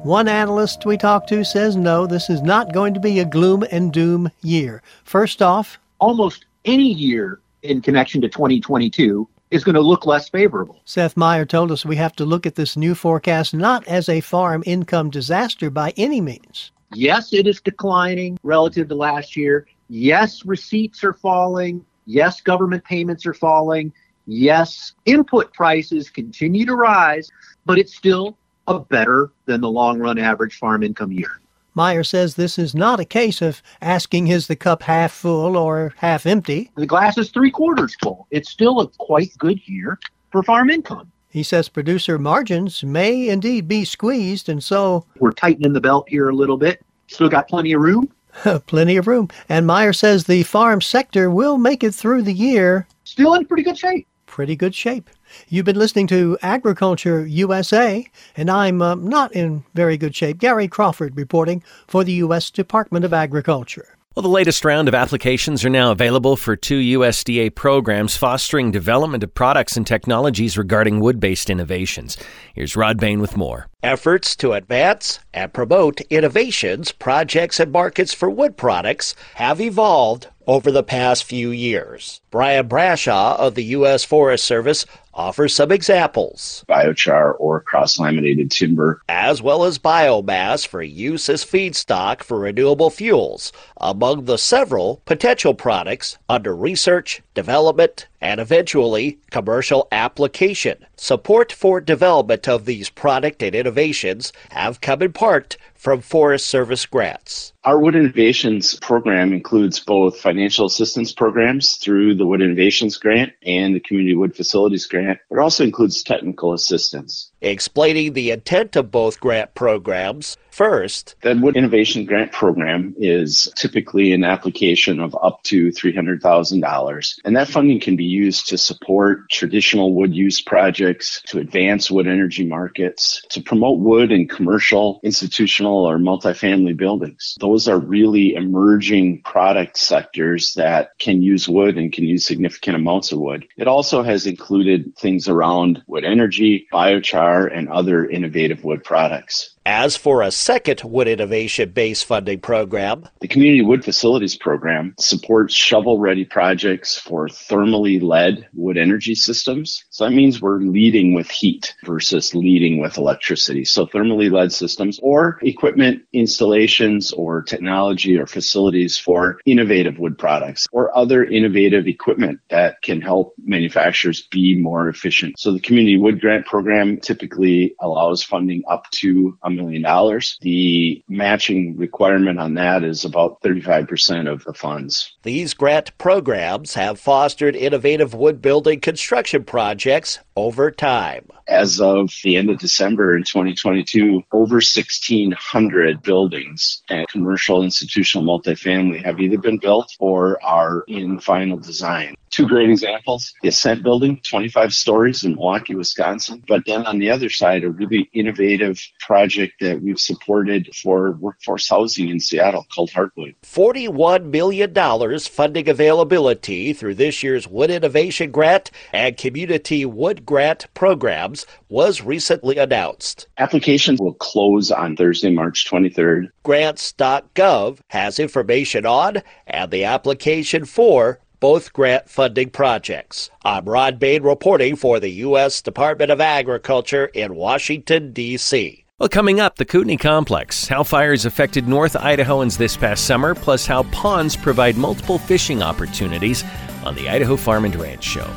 One 0.03 0.29
analyst 0.29 0.87
we 0.87 0.97
talked 0.97 1.29
to 1.29 1.45
says 1.45 1.77
no, 1.77 2.07
this 2.07 2.31
is 2.31 2.41
not 2.43 2.73
going 2.73 2.95
to 2.95 3.01
be 3.01 3.21
a 3.21 3.25
gloom 3.25 3.65
and 3.71 3.93
doom 3.93 4.31
year. 4.41 4.83
First 5.05 5.43
off, 5.43 5.79
almost 5.99 6.47
any 6.65 6.93
year 6.93 7.41
in 7.63 7.83
connection 7.83 8.21
to 8.23 8.29
2022 8.29 9.29
is 9.51 9.63
going 9.63 9.75
to 9.75 9.81
look 9.81 10.07
less 10.07 10.29
favorable. 10.31 10.81
Seth 10.85 11.17
Meyer 11.17 11.45
told 11.45 11.71
us 11.71 11.85
we 11.85 11.97
have 11.97 12.17
to 12.17 12.25
look 12.25 12.47
at 12.47 12.55
this 12.55 12.77
new 12.77 12.95
forecast 12.95 13.53
not 13.53 13.87
as 13.87 14.09
a 14.09 14.21
farm 14.21 14.63
income 14.65 15.11
disaster 15.11 15.71
by 15.71 15.93
any 15.97 16.21
means. 16.21 16.73
Yes, 16.95 17.33
it 17.33 17.47
is 17.47 17.61
declining 17.61 18.39
relative 18.43 18.89
to 18.89 18.95
last 18.95 19.37
year. 19.37 19.67
Yes, 19.89 20.45
receipts 20.47 21.05
are 21.05 21.13
falling. 21.13 21.85
Yes, 22.07 22.41
government 22.41 22.85
payments 22.85 23.27
are 23.27 23.35
falling. 23.35 23.93
Yes, 24.27 24.93
input 25.05 25.53
prices 25.53 26.11
continue 26.11 26.65
to 26.67 26.75
rise, 26.75 27.31
but 27.67 27.79
it's 27.79 27.95
still 27.95 28.39
a 28.69 28.79
better 28.79 29.33
than 29.47 29.61
the 29.61 29.71
long 29.71 29.99
run 29.99 30.19
average 30.19 30.59
farm 30.59 30.83
income 30.83 31.13
year. 31.13 31.41
Meyer 31.75 32.05
says 32.05 32.35
this 32.35 32.59
is 32.59 32.75
not 32.75 33.01
a 33.01 33.05
case 33.05 33.41
of 33.41 33.63
asking 33.81 34.29
is 34.29 34.47
the 34.47 34.57
cup 34.57 34.83
half 34.83 35.11
full 35.11 35.57
or 35.57 35.95
half 35.97 36.27
empty. 36.27 36.71
The 36.77 36.87
glass 36.87 37.17
is 37.17 37.31
three 37.31 37.51
quarters 37.51 37.97
full. 38.03 38.27
It's 38.31 38.51
still 38.51 38.81
a 38.81 38.89
quite 38.89 39.37
good 39.39 39.61
year 39.67 39.99
for 40.31 40.43
farm 40.43 40.69
income. 40.71 41.11
He 41.31 41.43
says 41.43 41.71
producer 41.71 42.19
margins 42.19 42.85
may 42.85 43.29
indeed 43.31 43.67
be 43.67 43.87
squeezed, 43.87 44.51
and 44.51 44.63
so 44.63 45.07
we're 45.19 45.33
tightening 45.33 45.73
the 45.73 45.81
belt 45.81 46.07
here 46.09 46.29
a 46.29 46.35
little 46.35 46.59
bit. 46.59 46.85
Still 47.07 47.31
got 47.31 47.49
plenty 47.49 47.73
of 47.73 47.81
room. 47.81 48.13
plenty 48.67 48.97
of 48.99 49.07
room. 49.07 49.29
And 49.49 49.67
Meyer 49.67 49.95
says 49.95 50.25
the 50.25 50.43
farm 50.43 50.83
sector 50.83 51.31
will 51.31 51.57
make 51.57 51.83
it 51.83 51.95
through 51.95 52.23
the 52.23 52.35
year. 52.35 52.87
Still 53.05 53.35
in 53.35 53.47
pretty 53.47 53.63
good 53.63 53.79
shape 53.79 54.07
pretty 54.33 54.57
good 54.57 54.75
shape. 54.75 55.11
You've 55.51 55.67
been 55.67 55.79
listening 55.79 56.07
to 56.07 56.39
Agriculture 56.41 57.27
USA, 57.27 58.07
and 58.35 58.51
I'm 58.51 58.81
uh, 58.81 58.95
not 58.95 59.31
in 59.33 59.63
very 59.75 59.99
good 59.99 60.17
shape. 60.17 60.39
Gary 60.39 60.69
Crawford 60.69 61.19
reporting 61.19 61.63
for 61.87 62.03
the 62.03 62.15
U.S. 62.25 62.51
Department 62.51 63.05
of 63.05 63.13
Agriculture. 63.13 63.99
Well, 64.15 64.23
the 64.23 64.29
latest 64.29 64.63
round 64.63 64.89
of 64.89 64.95
applications 64.95 65.65
are 65.65 65.71
now 65.71 65.91
available 65.91 66.37
for 66.37 66.55
two 66.55 66.79
USDA 66.99 67.55
programs 67.55 68.15
fostering 68.15 68.71
development 68.71 69.25
of 69.25 69.33
products 69.33 69.75
and 69.75 69.87
technologies 69.87 70.59
regarding 70.59 71.01
wood 71.01 71.19
based 71.19 71.49
innovations. 71.49 72.19
Here's 72.55 72.77
Rod 72.77 73.01
Bain 73.01 73.21
with 73.21 73.39
more. 73.39 73.69
Efforts 73.83 74.37
to 74.37 74.53
advance 74.53 75.19
and 75.33 75.51
promote 75.55 76.03
innovations, 76.03 76.93
projects, 76.93 77.59
and 77.59 77.73
markets 77.73 78.13
for 78.13 78.29
wood 78.29 78.59
products 78.59 79.15
have 79.37 79.63
evolved 79.63 80.29
over 80.47 80.71
the 80.71 80.83
past 80.83 81.25
few 81.25 81.51
years. 81.51 82.21
Brian 82.31 82.69
Brashaw 82.69 83.39
of 83.39 83.55
the 83.55 83.65
U.S. 83.65 84.05
Forest 84.05 84.45
Service 84.45 84.85
offers 85.15 85.55
some 85.55 85.71
examples. 85.71 86.65
Biochar 86.69 87.35
or 87.39 87.61
cross 87.61 87.99
laminated 87.99 88.51
timber, 88.51 89.01
as 89.09 89.43
well 89.43 89.65
as 89.65 89.79
biomass 89.79 90.67
for 90.67 90.83
use 90.83 91.29
as 91.29 91.45
feedstock 91.45 92.23
for 92.23 92.39
renewable 92.39 92.91
fuels, 92.91 93.53
among 93.77 94.25
the 94.25 94.39
several 94.39 95.03
potential 95.05 95.55
products 95.55 96.19
under 96.29 96.55
research, 96.55 97.23
development, 97.35 98.07
and 98.23 98.41
eventually 98.41 99.19
commercial 99.31 99.89
application. 99.91 100.87
Support 100.97 101.53
for 101.53 101.81
development 101.81 102.49
of 102.49 102.65
these 102.65 102.89
product 102.89 103.43
and 103.43 103.55
innovations 103.55 104.33
have 104.51 104.81
come 104.81 105.03
in 105.03 105.13
part 105.13 105.57
from 105.75 106.01
Forest 106.01 106.47
Service 106.47 106.87
grants. 106.87 107.53
Our 107.65 107.81
Wood 107.81 107.97
Innovations 107.97 108.79
program 108.79 109.33
includes 109.33 109.81
both 109.81 110.21
financial 110.21 110.67
assistance 110.67 111.13
programs 111.13 111.77
through 111.79 112.15
the 112.15 112.25
Wood 112.25 112.41
Innovations 112.41 112.97
Grant 112.97 113.33
and 113.45 113.75
the 113.75 113.81
Community 113.81 114.15
Wood 114.15 114.37
Facilities 114.37 114.87
Grant, 114.87 115.19
but 115.29 115.41
also 115.41 115.65
includes 115.65 116.05
technical 116.05 116.53
assistance. 116.53 117.32
Explaining 117.43 118.13
the 118.13 118.31
intent 118.31 118.77
of 118.77 118.91
both 118.91 119.21
grant 119.21 119.55
programs. 119.55 120.37
First, 120.51 121.17
the 121.23 121.35
Wood 121.35 121.57
Innovation 121.57 122.05
Grant 122.05 122.31
Program 122.31 122.95
is 122.99 123.51
typically 123.57 124.13
an 124.13 124.23
application 124.23 125.01
of 125.01 125.17
up 125.23 125.43
to 125.45 125.69
$300,000. 125.69 127.19
And 127.25 127.37
that 127.37 127.49
funding 127.49 127.81
can 127.81 127.97
be 127.97 128.05
used 128.05 128.49
to 128.49 128.59
support 128.59 129.31
traditional 129.31 129.95
wood 129.95 130.15
use 130.15 130.43
projects, 130.43 131.23
to 131.29 131.39
advance 131.39 131.91
wood 131.91 132.07
energy 132.07 132.47
markets, 132.47 133.23
to 133.31 133.41
promote 133.41 133.81
wood 133.81 134.13
in 134.13 134.29
commercial, 134.29 135.01
institutional, 135.03 135.89
or 135.89 135.97
multifamily 135.97 136.77
buildings. 136.77 137.35
Those 137.41 137.67
are 137.67 137.79
really 137.79 138.35
emerging 138.35 139.23
product 139.23 139.79
sectors 139.79 140.53
that 140.55 140.91
can 140.99 141.23
use 141.23 141.49
wood 141.49 141.79
and 141.79 141.91
can 141.91 142.05
use 142.05 142.27
significant 142.27 142.77
amounts 142.77 143.11
of 143.11 143.21
wood. 143.21 143.47
It 143.57 143.69
also 143.69 144.03
has 144.03 144.27
included 144.27 144.95
things 144.99 145.29
around 145.29 145.83
wood 145.87 146.05
energy, 146.05 146.67
biochar, 146.71 147.32
and 147.41 147.69
other 147.69 148.07
innovative 148.07 148.65
wood 148.65 148.85
products. 148.85 149.52
As 149.65 149.97
for 149.97 150.23
a 150.23 150.33
second 150.33 150.81
Wood 150.83 151.07
Innovation 151.07 151.71
Base 151.71 152.03
Funding 152.03 152.41
Program, 152.41 153.09
the 153.21 153.29
Community 153.29 153.63
Wood 153.63 153.85
Facilities 153.85 154.37
Program 154.37 154.93
supports 154.99 155.55
shovel 155.55 156.01
ready 156.01 156.25
projects 156.25 156.99
for 156.99 157.29
thermally 157.29 158.03
led 158.03 158.49
wood 158.55 158.77
energy 158.77 159.15
systems. 159.15 159.85
So 159.91 160.05
that 160.05 160.11
means 160.11 160.43
we're 160.43 160.59
leading 160.59 161.15
with 161.15 161.31
heat 161.31 161.77
versus 161.85 162.35
leading 162.35 162.81
with 162.81 162.99
electricity. 162.99 163.65
So 163.65 163.87
thermally 163.87 164.33
led 164.33 164.53
systems 164.53 164.99
or 165.01 165.39
equipment 165.43 166.03
installations 166.13 167.13
or 167.13 167.41
technology 167.41 168.19
or 168.19 168.27
facilities 168.27 168.99
for 168.99 169.39
innovative 169.47 169.97
wood 170.01 170.19
products 170.19 170.67
or 170.73 170.97
other 170.99 171.25
innovative 171.25 171.87
equipment 171.87 172.41
that 172.51 172.83
can 172.83 173.01
help 173.01 173.33
manufacturers 173.39 174.23
be 174.23 174.57
more 174.57 174.89
efficient. 174.89 175.39
So 175.39 175.53
the 175.53 175.61
Community 175.61 175.99
Wood 175.99 176.21
Grant 176.21 176.47
Program 176.47 176.97
typically 176.97 177.77
allows 177.81 178.25
funding 178.25 178.65
up 178.69 178.91
to 178.91 179.39
a 179.45 179.52
million 179.53 179.83
dollars. 179.83 180.39
The 180.41 181.03
matching 181.09 181.77
requirement 181.77 182.39
on 182.39 182.55
that 182.55 182.85
is 182.85 183.05
about 183.05 183.41
35% 183.43 184.31
of 184.31 184.45
the 184.45 184.55
funds. 184.55 185.17
These 185.23 185.55
grant 185.55 185.97
programs 185.99 186.75
have 186.75 186.99
fostered 186.99 187.57
innovative 187.57 188.15
wood 188.15 188.43
building 188.43 188.81
construction 188.81 189.45
projects 189.45 190.19
over 190.37 190.71
time. 190.71 191.29
As 191.49 191.81
of 191.81 192.13
the 192.23 192.37
end 192.37 192.51
of 192.51 192.59
December 192.59 193.17
in 193.17 193.25
2022, 193.25 194.23
over 194.33 194.55
1,600 194.55 196.03
buildings 196.03 196.83
and 196.89 197.07
commercial, 197.09 197.63
institutional, 197.63 198.25
multifamily 198.25 199.05
have 199.05 199.21
either 199.21 199.39
been 199.39 199.59
built 199.59 199.95
or 199.99 200.43
are 200.45 200.85
in 200.89 201.19
final 201.19 201.59
design. 201.59 202.15
Two 202.33 202.49
great 202.49 202.71
examples 202.71 203.35
the 203.43 203.49
Ascent 203.49 203.83
Building, 203.83 204.19
25 204.27 204.73
stories 204.73 205.23
in 205.23 205.35
Milwaukee, 205.35 205.75
Wisconsin. 205.75 206.43
But 206.49 206.63
then 206.67 206.87
on 206.87 206.99
the 206.99 207.11
other 207.11 207.29
side, 207.29 207.63
a 207.63 207.69
really 207.69 208.09
innovative 208.15 208.81
project 209.01 209.53
that 209.61 209.83
we've 209.83 210.01
supported 210.01 210.75
for 210.75 211.13
workforce 211.13 211.69
housing 211.69 212.09
in 212.09 212.21
Seattle 212.21 212.67
called 212.75 212.91
Heartwood. 212.91 213.35
$41 213.43 214.31
million 214.31 215.19
funding 215.21 215.69
availability 215.69 216.73
through 216.73 216.95
this 216.95 217.23
year's 217.23 217.47
Wood 217.47 217.71
Innovation 217.71 218.31
Grant 218.31 218.71
and 218.95 219.19
Community 219.19 219.85
Wood 219.85 220.25
Grant 220.25 220.73
programs 220.73 221.45
was 221.69 222.01
recently 222.01 222.57
announced. 222.57 223.27
Applications 223.37 224.01
will 224.01 224.15
close 224.15 224.71
on 224.71 224.97
Thursday, 224.97 225.31
March 225.31 225.71
23rd. 225.71 226.31
Grants.gov 226.45 227.81
has 227.89 228.19
information 228.19 228.87
on 228.87 229.23
and 229.47 229.71
the 229.71 229.85
application 229.85 230.65
for 230.65 231.19
both 231.43 231.73
grant 231.73 232.09
funding 232.09 232.49
projects. 232.49 233.29
I'm 233.45 233.65
Rod 233.65 233.99
Bain 233.99 234.23
reporting 234.23 234.77
for 234.77 235.01
the 235.01 235.09
U.S. 235.27 235.61
Department 235.61 236.13
of 236.13 236.21
Agriculture 236.21 237.07
in 237.07 237.35
Washington, 237.35 238.13
D.C. 238.13 238.85
Well, 239.01 239.09
coming 239.09 239.41
up, 239.41 239.57
the 239.57 239.65
Kootenai 239.65 239.97
Complex, 239.97 240.69
how 240.69 240.85
fires 240.85 241.25
affected 241.25 241.67
North 241.67 241.95
Idahoans 241.95 242.57
this 242.57 242.77
past 242.77 243.07
summer, 243.07 243.35
plus 243.35 243.67
how 243.67 243.83
ponds 243.91 244.37
provide 244.37 244.77
multiple 244.77 245.19
fishing 245.19 245.65
opportunities 245.65 246.45
on 246.85 246.95
the 246.95 247.09
Idaho 247.09 247.37
Farm 247.37 247.65
and 247.65 247.75
Ranch 247.75 248.05
Show. 248.05 248.31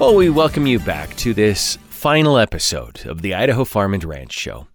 Well, 0.00 0.14
we 0.14 0.30
welcome 0.30 0.64
you 0.64 0.78
back 0.78 1.16
to 1.16 1.34
this 1.34 1.76
final 1.88 2.38
episode 2.38 3.04
of 3.04 3.20
the 3.20 3.34
Idaho 3.34 3.64
Farm 3.64 3.94
and 3.94 4.04
Ranch 4.04 4.32
Show. 4.32 4.68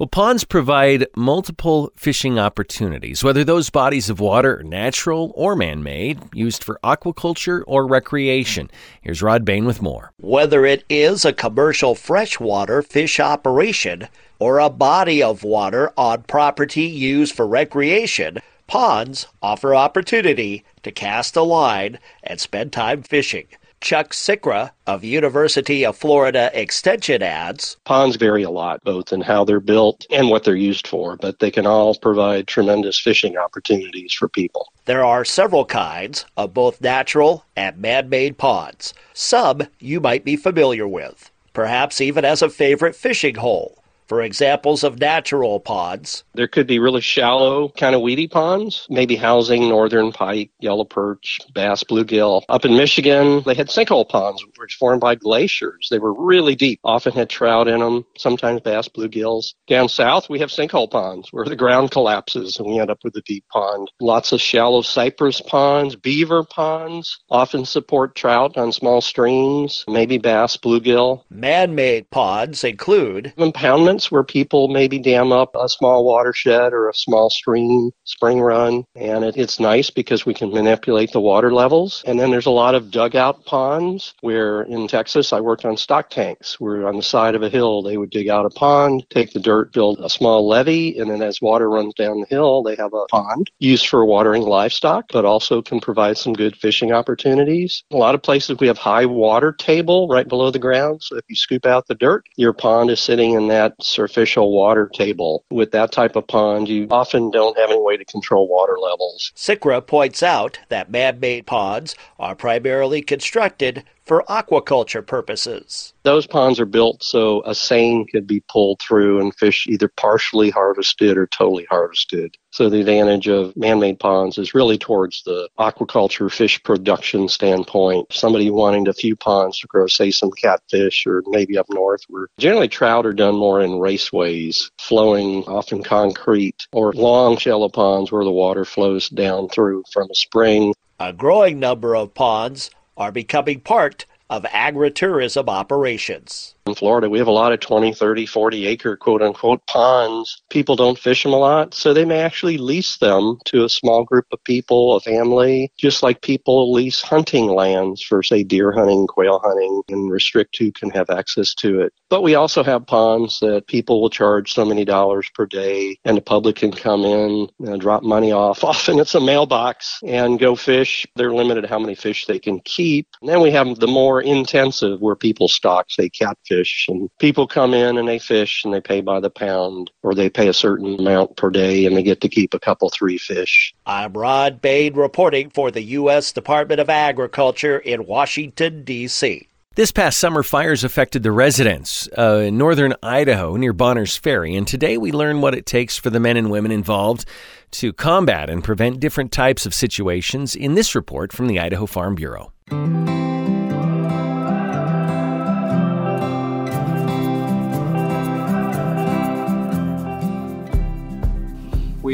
Well, 0.00 0.08
ponds 0.08 0.42
provide 0.42 1.06
multiple 1.14 1.92
fishing 1.94 2.40
opportunities, 2.40 3.22
whether 3.22 3.44
those 3.44 3.70
bodies 3.70 4.10
of 4.10 4.18
water 4.18 4.58
are 4.58 4.64
natural 4.64 5.30
or 5.36 5.54
man 5.54 5.84
made, 5.84 6.18
used 6.34 6.64
for 6.64 6.80
aquaculture 6.82 7.62
or 7.68 7.86
recreation. 7.86 8.68
Here's 9.00 9.22
Rod 9.22 9.44
Bain 9.44 9.64
with 9.64 9.80
more. 9.80 10.10
Whether 10.18 10.66
it 10.66 10.82
is 10.88 11.24
a 11.24 11.32
commercial 11.32 11.94
freshwater 11.94 12.82
fish 12.82 13.20
operation 13.20 14.08
or 14.40 14.58
a 14.58 14.70
body 14.70 15.22
of 15.22 15.44
water 15.44 15.92
on 15.96 16.24
property 16.24 16.82
used 16.82 17.36
for 17.36 17.46
recreation, 17.46 18.38
ponds 18.66 19.28
offer 19.40 19.72
opportunity 19.72 20.64
to 20.82 20.90
cast 20.90 21.36
a 21.36 21.42
line 21.42 22.00
and 22.24 22.40
spend 22.40 22.72
time 22.72 23.04
fishing. 23.04 23.46
Chuck 23.84 24.14
Cichra 24.14 24.70
of 24.86 25.04
University 25.04 25.84
of 25.84 25.94
Florida 25.94 26.50
Extension 26.54 27.22
adds 27.22 27.76
Ponds 27.84 28.16
vary 28.16 28.42
a 28.42 28.48
lot, 28.48 28.82
both 28.82 29.12
in 29.12 29.20
how 29.20 29.44
they're 29.44 29.60
built 29.60 30.06
and 30.10 30.30
what 30.30 30.42
they're 30.42 30.56
used 30.56 30.86
for, 30.86 31.16
but 31.18 31.38
they 31.38 31.50
can 31.50 31.66
all 31.66 31.94
provide 31.94 32.46
tremendous 32.46 32.98
fishing 32.98 33.36
opportunities 33.36 34.14
for 34.14 34.26
people. 34.26 34.72
There 34.86 35.04
are 35.04 35.22
several 35.22 35.66
kinds 35.66 36.24
of 36.34 36.54
both 36.54 36.80
natural 36.80 37.44
and 37.56 37.76
man 37.76 38.08
made 38.08 38.38
ponds. 38.38 38.94
Some 39.12 39.64
you 39.78 40.00
might 40.00 40.24
be 40.24 40.36
familiar 40.36 40.88
with, 40.88 41.30
perhaps 41.52 42.00
even 42.00 42.24
as 42.24 42.40
a 42.40 42.48
favorite 42.48 42.96
fishing 42.96 43.34
hole 43.34 43.83
for 44.06 44.22
examples 44.22 44.84
of 44.84 45.00
natural 45.00 45.60
ponds. 45.60 46.24
There 46.34 46.48
could 46.48 46.66
be 46.66 46.78
really 46.78 47.00
shallow, 47.00 47.68
kind 47.70 47.94
of 47.94 48.02
weedy 48.02 48.28
ponds, 48.28 48.86
maybe 48.90 49.16
housing 49.16 49.68
northern 49.68 50.12
pike, 50.12 50.50
yellow 50.60 50.84
perch, 50.84 51.40
bass, 51.52 51.84
bluegill. 51.84 52.42
Up 52.48 52.64
in 52.64 52.76
Michigan, 52.76 53.42
they 53.44 53.54
had 53.54 53.68
sinkhole 53.68 54.08
ponds, 54.08 54.44
which 54.56 54.74
formed 54.74 55.00
by 55.00 55.14
glaciers. 55.14 55.88
They 55.90 55.98
were 55.98 56.14
really 56.14 56.54
deep, 56.54 56.80
often 56.84 57.12
had 57.12 57.30
trout 57.30 57.68
in 57.68 57.80
them, 57.80 58.04
sometimes 58.18 58.60
bass, 58.60 58.88
bluegills. 58.88 59.54
Down 59.66 59.88
south, 59.88 60.28
we 60.28 60.38
have 60.40 60.50
sinkhole 60.50 60.90
ponds 60.90 61.32
where 61.32 61.44
the 61.44 61.56
ground 61.56 61.90
collapses 61.90 62.58
and 62.58 62.68
we 62.68 62.78
end 62.78 62.90
up 62.90 62.98
with 63.04 63.16
a 63.16 63.22
deep 63.22 63.44
pond. 63.52 63.90
Lots 64.00 64.32
of 64.32 64.40
shallow 64.40 64.82
cypress 64.82 65.40
ponds, 65.40 65.96
beaver 65.96 66.44
ponds 66.44 67.18
often 67.30 67.64
support 67.64 68.14
trout 68.14 68.56
on 68.56 68.72
small 68.72 69.00
streams, 69.00 69.84
maybe 69.88 70.18
bass, 70.18 70.56
bluegill. 70.56 71.22
Man 71.30 71.74
made 71.74 72.10
ponds 72.10 72.64
include 72.64 73.32
impoundment 73.36 73.93
where 74.10 74.24
people 74.24 74.68
maybe 74.68 74.98
dam 74.98 75.32
up 75.32 75.54
a 75.54 75.68
small 75.68 76.04
watershed 76.04 76.72
or 76.72 76.88
a 76.88 76.94
small 76.94 77.30
stream, 77.30 77.90
spring 78.04 78.40
run, 78.40 78.84
and 78.94 79.24
it, 79.24 79.36
it's 79.36 79.60
nice 79.60 79.90
because 79.90 80.26
we 80.26 80.34
can 80.34 80.50
manipulate 80.50 81.12
the 81.12 81.20
water 81.20 81.52
levels. 81.52 82.02
And 82.06 82.18
then 82.18 82.30
there's 82.30 82.46
a 82.46 82.50
lot 82.50 82.74
of 82.74 82.90
dugout 82.90 83.44
ponds 83.44 84.14
where 84.20 84.62
in 84.62 84.88
Texas 84.88 85.32
I 85.32 85.40
worked 85.40 85.64
on 85.64 85.76
stock 85.76 86.10
tanks 86.10 86.60
where 86.60 86.86
on 86.86 86.96
the 86.96 87.02
side 87.02 87.34
of 87.34 87.42
a 87.42 87.48
hill 87.48 87.82
they 87.82 87.96
would 87.96 88.10
dig 88.10 88.28
out 88.28 88.46
a 88.46 88.50
pond, 88.50 89.06
take 89.10 89.32
the 89.32 89.40
dirt, 89.40 89.72
build 89.72 90.00
a 90.00 90.10
small 90.10 90.46
levee, 90.46 90.98
and 90.98 91.10
then 91.10 91.22
as 91.22 91.40
water 91.40 91.68
runs 91.70 91.94
down 91.94 92.20
the 92.20 92.26
hill, 92.26 92.62
they 92.62 92.76
have 92.76 92.92
a 92.92 93.06
pond 93.06 93.50
used 93.58 93.88
for 93.88 94.04
watering 94.04 94.42
livestock, 94.42 95.04
but 95.12 95.24
also 95.24 95.62
can 95.62 95.80
provide 95.80 96.16
some 96.16 96.32
good 96.32 96.56
fishing 96.56 96.92
opportunities. 96.92 97.84
A 97.92 97.96
lot 97.96 98.14
of 98.14 98.22
places 98.22 98.58
we 98.58 98.66
have 98.66 98.78
high 98.78 99.06
water 99.06 99.52
table 99.52 100.08
right 100.08 100.28
below 100.28 100.50
the 100.50 100.58
ground, 100.58 101.02
so 101.02 101.16
if 101.16 101.24
you 101.28 101.36
scoop 101.36 101.66
out 101.66 101.86
the 101.86 101.94
dirt, 101.94 102.24
your 102.36 102.52
pond 102.52 102.90
is 102.90 103.00
sitting 103.00 103.32
in 103.32 103.48
that 103.48 103.74
surficial 103.84 104.50
water 104.50 104.90
table. 104.92 105.44
With 105.50 105.70
that 105.72 105.92
type 105.92 106.16
of 106.16 106.26
pond, 106.26 106.68
you 106.68 106.88
often 106.90 107.30
don't 107.30 107.56
have 107.58 107.70
any 107.70 107.80
way 107.80 107.96
to 107.96 108.04
control 108.04 108.48
water 108.48 108.78
levels. 108.78 109.32
Cichra 109.36 109.86
points 109.86 110.22
out 110.22 110.58
that 110.68 110.90
man 110.90 111.20
made 111.20 111.46
ponds 111.46 111.94
are 112.18 112.34
primarily 112.34 113.02
constructed 113.02 113.84
for 114.06 114.24
aquaculture 114.28 115.06
purposes. 115.06 115.94
Those 116.02 116.26
ponds 116.26 116.60
are 116.60 116.66
built 116.66 117.02
so 117.02 117.42
a 117.46 117.54
seine 117.54 118.04
could 118.06 118.26
be 118.26 118.42
pulled 118.48 118.80
through 118.80 119.20
and 119.20 119.34
fish 119.34 119.66
either 119.66 119.88
partially 119.88 120.50
harvested 120.50 121.16
or 121.16 121.26
totally 121.26 121.66
harvested. 121.70 122.36
So 122.50 122.68
the 122.68 122.80
advantage 122.80 123.26
of 123.26 123.56
man-made 123.56 123.98
ponds 123.98 124.38
is 124.38 124.54
really 124.54 124.78
towards 124.78 125.22
the 125.24 125.48
aquaculture 125.58 126.30
fish 126.30 126.62
production 126.62 127.28
standpoint. 127.28 128.12
Somebody 128.12 128.50
wanting 128.50 128.86
a 128.86 128.92
few 128.92 129.16
ponds 129.16 129.58
to 129.60 129.66
grow, 129.66 129.86
say, 129.86 130.10
some 130.10 130.30
catfish 130.30 131.06
or 131.06 131.22
maybe 131.26 131.58
up 131.58 131.66
north 131.70 132.02
where 132.08 132.28
generally 132.38 132.68
trout 132.68 133.06
are 133.06 133.12
done 133.12 133.34
more 133.34 133.60
in 133.60 133.72
raceways, 133.72 134.70
flowing 134.78 135.42
often 135.44 135.82
concrete 135.82 136.66
or 136.72 136.92
long 136.92 137.36
shallow 137.38 137.68
ponds 137.68 138.12
where 138.12 138.24
the 138.24 138.30
water 138.30 138.64
flows 138.64 139.08
down 139.08 139.48
through 139.48 139.82
from 139.92 140.08
a 140.10 140.14
spring. 140.14 140.74
A 141.00 141.12
growing 141.12 141.58
number 141.58 141.96
of 141.96 142.14
ponds 142.14 142.70
are 142.96 143.12
becoming 143.12 143.60
part 143.60 144.06
of 144.34 144.42
agritourism 144.44 145.48
operations. 145.48 146.56
In 146.66 146.74
Florida, 146.74 147.10
we 147.10 147.18
have 147.18 147.28
a 147.28 147.30
lot 147.32 147.52
of 147.52 147.60
20, 147.60 147.92
30, 147.92 148.24
40 148.24 148.66
acre 148.66 148.96
quote 148.96 149.20
unquote 149.20 149.66
ponds. 149.66 150.42
People 150.48 150.76
don't 150.76 150.98
fish 150.98 151.22
them 151.22 151.34
a 151.34 151.38
lot, 151.38 151.74
so 151.74 151.92
they 151.92 152.06
may 152.06 152.20
actually 152.20 152.56
lease 152.56 152.96
them 152.96 153.38
to 153.44 153.64
a 153.64 153.68
small 153.68 154.02
group 154.02 154.24
of 154.32 154.42
people, 154.44 154.96
a 154.96 155.00
family, 155.00 155.70
just 155.78 156.02
like 156.02 156.22
people 156.22 156.72
lease 156.72 157.02
hunting 157.02 157.48
lands 157.48 158.02
for, 158.02 158.22
say, 158.22 158.42
deer 158.42 158.72
hunting, 158.72 159.06
quail 159.06 159.40
hunting, 159.44 159.82
and 159.90 160.10
restrict 160.10 160.56
who 160.58 160.72
can 160.72 160.88
have 160.90 161.10
access 161.10 161.54
to 161.56 161.80
it. 161.82 161.92
But 162.08 162.22
we 162.22 162.34
also 162.34 162.64
have 162.64 162.86
ponds 162.86 163.40
that 163.40 163.66
people 163.66 164.00
will 164.00 164.08
charge 164.08 164.54
so 164.54 164.64
many 164.64 164.86
dollars 164.86 165.28
per 165.34 165.44
day, 165.44 165.98
and 166.06 166.16
the 166.16 166.22
public 166.22 166.56
can 166.56 166.72
come 166.72 167.04
in 167.04 167.46
and 167.60 167.80
drop 167.80 168.02
money 168.02 168.32
off. 168.32 168.64
Often 168.74 169.00
it's 169.00 169.14
a 169.14 169.20
mailbox 169.20 169.98
and 170.02 170.38
go 170.38 170.56
fish. 170.56 171.06
They're 171.14 171.34
limited 171.34 171.66
how 171.66 171.78
many 171.78 171.94
fish 171.94 172.24
they 172.24 172.38
can 172.38 172.60
keep. 172.60 173.06
And 173.20 173.28
then 173.28 173.42
we 173.42 173.50
have 173.50 173.78
the 173.78 173.86
more 173.86 174.22
intensive 174.24 175.00
where 175.00 175.16
people 175.16 175.48
stock, 175.48 175.86
say, 175.90 176.08
catfish. 176.08 176.86
And 176.88 177.10
people 177.18 177.46
come 177.46 177.74
in 177.74 177.98
and 177.98 178.08
they 178.08 178.18
fish 178.18 178.62
and 178.64 178.72
they 178.72 178.80
pay 178.80 179.00
by 179.00 179.20
the 179.20 179.30
pound 179.30 179.90
or 180.02 180.14
they 180.14 180.30
pay 180.30 180.48
a 180.48 180.54
certain 180.54 180.98
amount 180.98 181.36
per 181.36 181.50
day 181.50 181.86
and 181.86 181.96
they 181.96 182.02
get 182.02 182.20
to 182.22 182.28
keep 182.28 182.54
a 182.54 182.58
couple, 182.58 182.90
three 182.90 183.18
fish. 183.18 183.74
I'm 183.86 184.12
Rod 184.12 184.60
Bain 184.60 184.94
reporting 184.94 185.50
for 185.50 185.70
the 185.70 185.82
U.S. 185.82 186.32
Department 186.32 186.80
of 186.80 186.90
Agriculture 186.90 187.78
in 187.78 188.06
Washington, 188.06 188.84
D.C. 188.84 189.48
This 189.76 189.90
past 189.90 190.18
summer, 190.18 190.44
fires 190.44 190.84
affected 190.84 191.24
the 191.24 191.32
residents 191.32 192.08
uh, 192.16 192.44
in 192.44 192.56
northern 192.56 192.94
Idaho 193.02 193.56
near 193.56 193.72
Bonners 193.72 194.16
Ferry, 194.16 194.54
and 194.54 194.68
today 194.68 194.96
we 194.96 195.10
learn 195.10 195.40
what 195.40 195.52
it 195.52 195.66
takes 195.66 195.98
for 195.98 196.10
the 196.10 196.20
men 196.20 196.36
and 196.36 196.48
women 196.48 196.70
involved 196.70 197.24
to 197.72 197.92
combat 197.92 198.48
and 198.48 198.62
prevent 198.62 199.00
different 199.00 199.32
types 199.32 199.66
of 199.66 199.74
situations 199.74 200.54
in 200.54 200.74
this 200.74 200.94
report 200.94 201.32
from 201.32 201.48
the 201.48 201.58
Idaho 201.58 201.86
Farm 201.86 202.14
Bureau. 202.14 202.52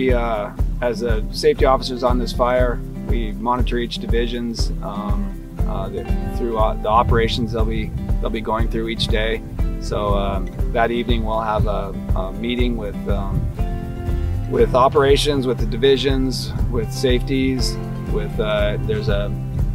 We, 0.01 0.15
uh, 0.15 0.53
as 0.81 1.03
a 1.03 1.23
safety 1.31 1.67
officers 1.67 2.03
on 2.03 2.19
this 2.19 2.33
fire, 2.33 2.81
we 3.07 3.33
monitor 3.33 3.77
each 3.77 3.99
divisions 3.99 4.71
um, 4.83 5.37
uh, 5.69 5.91
through 6.39 6.57
uh, 6.57 6.73
the 6.81 6.89
operations 6.89 7.53
they'll 7.53 7.67
be 7.67 7.93
they'll 8.23 8.31
be 8.31 8.41
going 8.41 8.71
through 8.71 8.89
each 8.89 9.09
day. 9.09 9.43
So 9.83 10.15
um, 10.15 10.49
that 10.73 10.91
evening 10.91 11.27
we'll 11.27 11.43
have 11.43 11.67
a, 11.67 11.93
a 12.17 12.33
meeting 12.33 12.79
with 12.79 12.97
um, 13.11 13.43
with 14.51 14.75
operations, 14.75 15.47
with 15.47 15.59
the 15.59 15.67
divisions, 15.67 16.51
with 16.71 16.91
safeties, 16.91 17.77
with 18.11 18.41
uh, 18.41 18.79
there's 18.87 19.11
a 19.11 19.31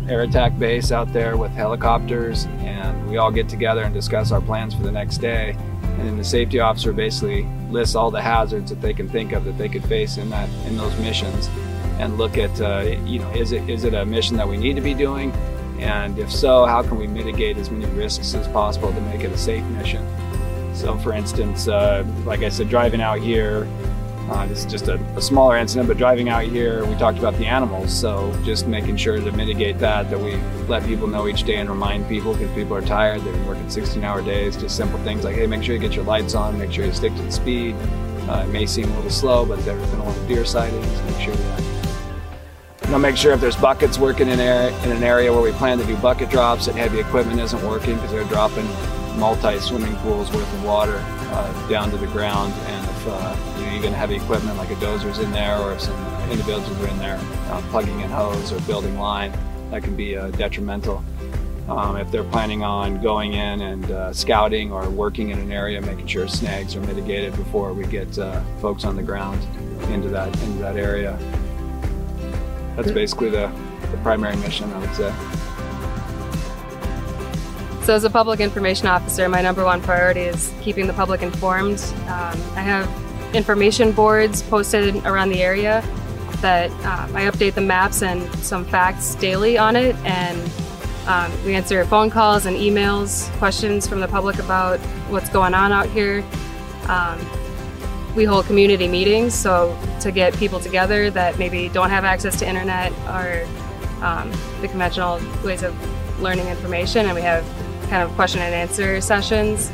air 0.09 0.23
attack 0.23 0.57
base 0.57 0.91
out 0.91 1.13
there 1.13 1.37
with 1.37 1.51
helicopters, 1.51 2.45
and 2.61 3.07
we 3.07 3.17
all 3.17 3.29
get 3.29 3.47
together 3.47 3.83
and 3.83 3.93
discuss 3.93 4.31
our 4.31 4.41
plans 4.41 4.73
for 4.73 4.81
the 4.81 4.91
next 4.91 5.19
day 5.19 5.55
and 5.97 6.07
then 6.07 6.17
the 6.17 6.23
safety 6.23 6.59
officer 6.59 6.91
basically 6.93 7.43
lists 7.69 7.95
all 7.95 8.11
the 8.11 8.21
hazards 8.21 8.69
that 8.69 8.81
they 8.81 8.93
can 8.93 9.07
think 9.09 9.31
of 9.31 9.45
that 9.45 9.57
they 9.57 9.69
could 9.69 9.83
face 9.85 10.17
in 10.17 10.29
that 10.29 10.49
in 10.67 10.77
those 10.77 10.97
missions 10.99 11.49
and 11.99 12.17
look 12.17 12.37
at 12.37 12.59
uh, 12.61 12.81
you 13.05 13.19
know 13.19 13.29
is 13.31 13.51
it 13.51 13.67
is 13.69 13.83
it 13.83 13.93
a 13.93 14.05
mission 14.05 14.35
that 14.37 14.47
we 14.47 14.57
need 14.57 14.75
to 14.75 14.81
be 14.81 14.93
doing? 14.93 15.31
And 15.79 16.17
if 16.19 16.31
so 16.31 16.65
how 16.65 16.83
can 16.83 16.97
we 16.97 17.07
mitigate 17.07 17.57
as 17.57 17.69
many 17.69 17.85
risks 17.93 18.33
as 18.33 18.47
possible 18.49 18.93
to 18.93 19.01
make 19.01 19.21
it 19.21 19.31
a 19.31 19.37
safe 19.37 19.63
mission? 19.65 20.05
So 20.73 20.97
for 20.97 21.13
instance 21.13 21.67
uh, 21.67 22.05
like 22.25 22.41
i 22.41 22.49
said 22.49 22.69
driving 22.69 23.01
out 23.01 23.19
here 23.19 23.67
uh, 24.29 24.47
this 24.47 24.59
is 24.59 24.71
just 24.71 24.87
a, 24.87 24.95
a, 25.15 25.21
smaller 25.21 25.55
incident, 25.57 25.87
but 25.87 25.97
driving 25.97 26.29
out 26.29 26.43
here, 26.43 26.83
we 26.85 26.95
talked 26.95 27.19
about 27.19 27.35
the 27.37 27.45
animals. 27.45 27.93
So 27.93 28.35
just 28.43 28.65
making 28.65 28.97
sure 28.97 29.19
to 29.19 29.31
mitigate 29.31 29.77
that, 29.79 30.09
that 30.09 30.19
we 30.19 30.37
let 30.67 30.83
people 30.85 31.07
know 31.07 31.27
each 31.27 31.43
day 31.43 31.57
and 31.57 31.69
remind 31.69 32.07
people 32.07 32.33
because 32.33 32.53
people 32.55 32.75
are 32.75 32.81
tired. 32.81 33.21
They've 33.21 33.33
been 33.33 33.45
working 33.45 33.69
16 33.69 34.03
hour 34.03 34.23
days. 34.23 34.57
Just 34.57 34.75
simple 34.75 34.97
things 34.99 35.23
like, 35.23 35.35
hey, 35.35 35.45
make 35.45 35.63
sure 35.63 35.75
you 35.75 35.81
get 35.81 35.93
your 35.93 36.05
lights 36.05 36.33
on, 36.33 36.57
make 36.57 36.71
sure 36.71 36.85
you 36.85 36.93
stick 36.93 37.15
to 37.15 37.21
the 37.21 37.31
speed. 37.31 37.75
Uh, 38.27 38.45
it 38.47 38.51
may 38.51 38.65
seem 38.65 38.91
a 38.91 38.95
little 38.95 39.11
slow, 39.11 39.45
but 39.45 39.63
there's 39.63 39.89
been 39.91 39.99
a 39.99 40.03
lot 40.03 40.17
of 40.17 40.27
deer 40.27 40.43
sightings. 40.43 41.01
Make 41.03 41.19
sure 41.19 41.35
that 41.35 41.85
you 42.85 42.91
know, 42.91 42.99
make 42.99 43.17
sure 43.17 43.33
if 43.33 43.41
there's 43.41 43.55
buckets 43.55 43.97
working 43.97 44.27
in, 44.27 44.39
air, 44.39 44.69
in 44.83 44.91
an 44.91 45.03
area 45.03 45.31
where 45.31 45.41
we 45.41 45.51
plan 45.51 45.77
to 45.79 45.85
do 45.85 45.95
bucket 45.97 46.29
drops, 46.29 46.67
that 46.67 46.75
heavy 46.75 46.99
equipment 46.99 47.39
isn't 47.39 47.63
working 47.63 47.95
because 47.95 48.11
they're 48.11 48.23
dropping 48.25 48.65
multi 49.17 49.59
swimming 49.59 49.95
pools 49.97 50.31
worth 50.31 50.51
of 50.53 50.63
water 50.63 50.99
uh, 51.31 51.67
down 51.67 51.89
to 51.89 51.97
the 51.97 52.07
ground. 52.07 52.53
And 52.53 52.94
if 53.05 53.11
uh, 53.11 53.59
you 53.59 53.77
even 53.77 53.93
heavy 53.93 54.15
equipment 54.15 54.57
like 54.57 54.71
a 54.71 54.75
dozer's 54.75 55.19
in 55.19 55.31
there 55.31 55.59
or 55.59 55.73
if 55.73 55.81
some 55.81 56.31
individuals 56.31 56.67
are 56.81 56.87
in 56.87 56.97
there 56.97 57.19
uh, 57.49 57.61
plugging 57.69 57.99
in 57.99 58.09
hose 58.09 58.51
or 58.51 58.59
building 58.61 58.97
line, 58.97 59.31
that 59.71 59.83
can 59.83 59.95
be 59.95 60.17
uh, 60.17 60.29
detrimental. 60.31 61.03
Um, 61.67 61.97
if 61.97 62.11
they're 62.11 62.23
planning 62.23 62.63
on 62.63 63.01
going 63.01 63.33
in 63.33 63.61
and 63.61 63.91
uh, 63.91 64.13
scouting 64.13 64.71
or 64.71 64.89
working 64.89 65.29
in 65.29 65.39
an 65.39 65.51
area, 65.51 65.81
making 65.81 66.07
sure 66.07 66.27
snags 66.27 66.75
are 66.75 66.81
mitigated 66.81 67.35
before 67.35 67.73
we 67.73 67.85
get 67.85 68.17
uh, 68.19 68.41
folks 68.61 68.85
on 68.85 68.95
the 68.95 69.03
ground 69.03 69.41
into 69.91 70.09
that 70.09 70.27
into 70.43 70.59
that 70.59 70.75
area. 70.75 71.17
That's 72.75 72.91
basically 72.91 73.29
the, 73.29 73.51
the 73.91 73.97
primary 73.97 74.35
mission, 74.37 74.71
I 74.73 74.79
would 74.79 74.95
say. 74.95 75.44
So, 77.85 77.93
as 77.93 78.03
a 78.03 78.09
public 78.09 78.39
information 78.39 78.87
officer, 78.87 79.29
my 79.29 79.43
number 79.43 79.63
one 79.63 79.79
priority 79.79 80.21
is 80.21 80.51
keeping 80.59 80.87
the 80.87 80.93
public 80.93 81.21
informed. 81.21 81.79
Um, 82.07 82.35
I 82.55 82.61
have 82.61 82.89
information 83.35 83.91
boards 83.91 84.41
posted 84.41 84.95
around 85.05 85.29
the 85.29 85.43
area 85.43 85.83
that 86.41 86.71
um, 86.83 87.15
I 87.15 87.25
update 87.25 87.53
the 87.53 87.61
maps 87.61 88.01
and 88.01 88.27
some 88.37 88.65
facts 88.65 89.13
daily 89.13 89.59
on 89.59 89.75
it. 89.75 89.95
And 89.97 90.51
um, 91.05 91.45
we 91.45 91.53
answer 91.53 91.85
phone 91.85 92.09
calls 92.09 92.47
and 92.47 92.57
emails, 92.57 93.29
questions 93.37 93.87
from 93.87 93.99
the 93.99 94.07
public 94.07 94.39
about 94.39 94.79
what's 95.11 95.29
going 95.29 95.53
on 95.53 95.71
out 95.71 95.87
here. 95.89 96.25
Um, 96.87 97.19
we 98.15 98.23
hold 98.23 98.47
community 98.47 98.87
meetings, 98.87 99.35
so 99.35 99.77
to 100.01 100.11
get 100.11 100.35
people 100.37 100.59
together 100.59 101.11
that 101.11 101.37
maybe 101.37 101.69
don't 101.69 101.91
have 101.91 102.03
access 102.03 102.39
to 102.39 102.49
internet 102.49 102.91
or 103.09 103.45
um, 104.03 104.31
the 104.61 104.67
conventional 104.67 105.21
ways 105.43 105.61
of 105.61 105.75
learning 106.19 106.47
information, 106.47 107.05
and 107.05 107.13
we 107.13 107.21
have 107.21 107.45
kind 107.89 108.03
of 108.03 108.11
question 108.15 108.41
and 108.41 108.53
answer 108.53 109.01
sessions. 109.01 109.71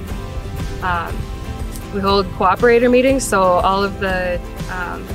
Um, 0.83 1.15
we 1.93 1.99
hold 1.99 2.25
cooperator 2.33 2.89
meetings, 2.89 3.25
so 3.27 3.41
all 3.41 3.83
of 3.83 3.99
the, 3.99 4.39
um, 4.71 5.05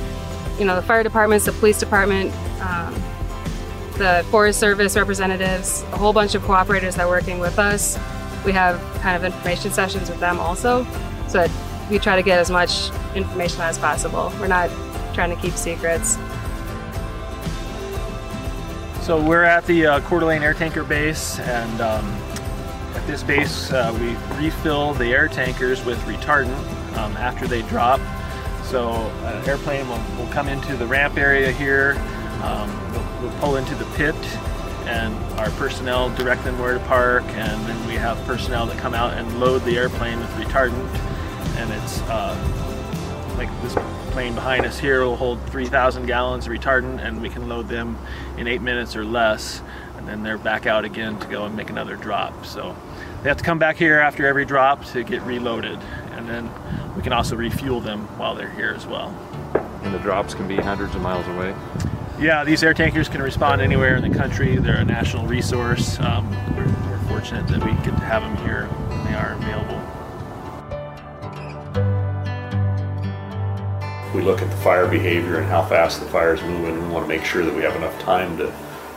you 0.59 0.65
know, 0.65 0.75
the 0.75 0.81
fire 0.81 1.03
departments, 1.03 1.45
the 1.45 1.51
police 1.51 1.79
department, 1.79 2.31
um, 2.61 2.93
the 3.97 4.25
Forest 4.29 4.59
Service 4.59 4.95
representatives, 4.95 5.83
a 5.91 5.97
whole 5.97 6.13
bunch 6.13 6.35
of 6.35 6.43
cooperators 6.43 6.95
that 6.95 7.01
are 7.01 7.07
working 7.07 7.39
with 7.39 7.57
us. 7.57 7.97
We 8.45 8.51
have 8.51 8.79
kind 9.01 9.15
of 9.15 9.23
information 9.23 9.71
sessions 9.71 10.09
with 10.09 10.19
them 10.19 10.39
also, 10.39 10.85
so 11.27 11.45
that 11.45 11.89
we 11.89 11.97
try 11.97 12.15
to 12.15 12.21
get 12.21 12.37
as 12.39 12.51
much 12.51 12.91
information 13.15 13.61
as 13.61 13.77
possible. 13.79 14.31
We're 14.39 14.47
not 14.47 14.69
trying 15.13 15.35
to 15.35 15.41
keep 15.41 15.53
secrets. 15.53 16.17
So 19.01 19.19
we're 19.19 19.43
at 19.43 19.65
the 19.65 19.87
uh, 19.87 19.99
Coeur 20.01 20.19
d'Alene 20.19 20.43
Air 20.43 20.53
Tanker 20.53 20.83
Base, 20.83 21.39
and 21.39 21.81
um, 21.81 22.05
this 23.07 23.23
base, 23.23 23.71
uh, 23.71 23.97
we 23.99 24.09
refill 24.37 24.93
the 24.93 25.05
air 25.05 25.27
tankers 25.29 25.83
with 25.83 25.97
retardant 25.99 26.57
um, 26.97 27.15
after 27.17 27.47
they 27.47 27.61
drop. 27.63 27.99
So 28.63 28.91
an 28.91 29.37
uh, 29.37 29.43
airplane 29.47 29.87
will, 29.87 30.01
will 30.17 30.31
come 30.31 30.49
into 30.49 30.75
the 30.75 30.85
ramp 30.85 31.17
area 31.17 31.51
here, 31.51 31.93
um, 32.43 32.69
we'll, 32.91 33.21
we'll, 33.21 33.39
pull 33.39 33.55
into 33.55 33.73
the 33.75 33.85
pit, 33.95 34.15
and 34.85 35.15
our 35.39 35.49
personnel 35.51 36.13
direct 36.15 36.43
them 36.43 36.59
where 36.59 36.73
to 36.73 36.79
park, 36.81 37.23
and 37.29 37.65
then 37.65 37.87
we 37.87 37.93
have 37.95 38.17
personnel 38.25 38.65
that 38.65 38.77
come 38.77 38.93
out 38.93 39.13
and 39.13 39.39
load 39.39 39.63
the 39.63 39.77
airplane 39.77 40.19
with 40.19 40.29
retardant. 40.31 40.87
And 41.55 41.71
it's 41.71 42.01
uh, 42.01 42.35
like 43.37 43.49
this 43.61 43.73
plane 44.11 44.35
behind 44.35 44.65
us 44.65 44.77
here 44.77 45.03
will 45.03 45.15
hold 45.15 45.41
3,000 45.49 46.05
gallons 46.05 46.45
of 46.45 46.51
retardant, 46.51 46.99
and 47.03 47.21
we 47.21 47.29
can 47.29 47.47
load 47.47 47.69
them 47.69 47.97
in 48.37 48.47
eight 48.47 48.61
minutes 48.61 48.95
or 48.95 49.05
less 49.05 49.61
and 50.07 50.07
then 50.07 50.23
they're 50.23 50.37
back 50.37 50.65
out 50.65 50.85
again 50.85 51.19
to 51.19 51.27
go 51.27 51.45
and 51.45 51.55
make 51.55 51.69
another 51.69 51.97
drop. 51.97 52.45
So 52.45 52.75
they 53.23 53.29
have 53.29 53.37
to 53.37 53.43
come 53.43 53.59
back 53.59 53.75
here 53.77 53.99
after 53.99 54.25
every 54.25 54.45
drop 54.45 54.85
to 54.85 55.03
get 55.03 55.21
reloaded, 55.23 55.79
and 56.11 56.29
then 56.29 56.49
we 56.95 57.01
can 57.01 57.13
also 57.13 57.35
refuel 57.35 57.79
them 57.79 58.07
while 58.17 58.35
they're 58.35 58.49
here 58.49 58.73
as 58.75 58.85
well. 58.85 59.09
And 59.83 59.93
the 59.93 59.99
drops 59.99 60.33
can 60.33 60.47
be 60.47 60.55
hundreds 60.55 60.95
of 60.95 61.01
miles 61.01 61.27
away. 61.27 61.55
Yeah, 62.19 62.43
these 62.43 62.63
air 62.63 62.73
tankers 62.73 63.07
can 63.09 63.21
respond 63.21 63.61
anywhere 63.61 63.95
in 63.95 64.09
the 64.09 64.17
country. 64.17 64.55
They're 64.57 64.77
a 64.77 64.85
national 64.85 65.27
resource. 65.27 65.99
Um, 65.99 66.29
we're, 66.55 66.65
we're 66.89 66.99
fortunate 67.07 67.47
that 67.47 67.63
we 67.63 67.71
get 67.83 67.95
to 67.95 68.05
have 68.05 68.23
them 68.23 68.35
here 68.37 68.65
when 68.65 69.03
they 69.05 69.13
are 69.13 69.33
available. 69.33 69.77
We 74.15 74.21
look 74.23 74.41
at 74.41 74.49
the 74.49 74.57
fire 74.57 74.87
behavior 74.87 75.37
and 75.37 75.45
how 75.45 75.63
fast 75.63 75.99
the 75.99 76.07
fire 76.07 76.33
is 76.33 76.41
moving. 76.41 76.81
We 76.81 76.89
want 76.89 77.03
to 77.05 77.07
make 77.07 77.23
sure 77.23 77.45
that 77.45 77.53
we 77.53 77.61
have 77.61 77.75
enough 77.75 77.99
time 77.99 78.35
to 78.37 78.51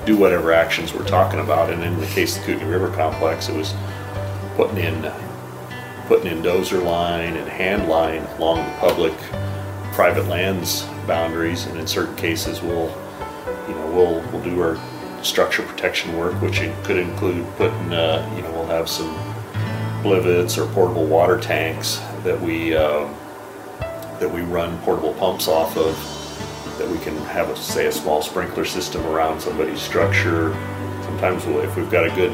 do 0.06 0.16
whatever 0.16 0.52
actions 0.52 0.94
we're 0.94 1.06
talking 1.06 1.40
about. 1.40 1.68
And 1.68 1.84
in 1.84 2.00
the 2.00 2.06
case 2.06 2.38
of 2.38 2.46
the 2.46 2.54
Kootenai 2.54 2.70
River 2.70 2.90
Complex, 2.90 3.50
it 3.50 3.54
was 3.54 3.74
putting 4.60 4.84
in 4.84 5.12
putting 6.06 6.30
in 6.30 6.42
dozer 6.42 6.84
line 6.84 7.34
and 7.36 7.48
hand 7.48 7.88
line 7.88 8.22
along 8.36 8.58
the 8.58 8.76
public 8.76 9.16
private 9.92 10.26
lands 10.26 10.82
boundaries. 11.06 11.64
And 11.64 11.78
in 11.80 11.86
certain 11.86 12.14
cases, 12.16 12.60
we'll 12.60 12.90
you 13.66 13.74
know 13.74 13.90
we'll 13.94 14.20
we'll 14.30 14.44
do 14.44 14.60
our 14.60 14.76
structure 15.24 15.62
protection 15.62 16.14
work, 16.18 16.34
which 16.42 16.58
could 16.84 16.98
include 16.98 17.46
putting, 17.56 17.92
uh, 17.92 18.30
you 18.36 18.42
know, 18.42 18.50
we'll 18.52 18.66
have 18.66 18.86
some 18.86 19.10
blivets 20.02 20.58
or 20.58 20.66
portable 20.74 21.06
water 21.06 21.40
tanks 21.40 21.96
that 22.22 22.38
we 22.38 22.76
um, 22.76 23.14
that 24.18 24.30
we 24.30 24.42
run 24.42 24.78
portable 24.80 25.14
pumps 25.14 25.48
off 25.48 25.78
of. 25.78 25.96
That 26.76 26.88
we 26.88 26.98
can 26.98 27.16
have, 27.26 27.48
a, 27.48 27.56
say, 27.56 27.86
a 27.86 27.92
small 27.92 28.20
sprinkler 28.20 28.66
system 28.66 29.06
around 29.06 29.40
somebody's 29.40 29.80
structure. 29.80 30.52
Sometimes, 31.02 31.46
we'll, 31.46 31.60
if 31.60 31.76
we've 31.76 31.90
got 31.90 32.04
a 32.04 32.10
good, 32.10 32.32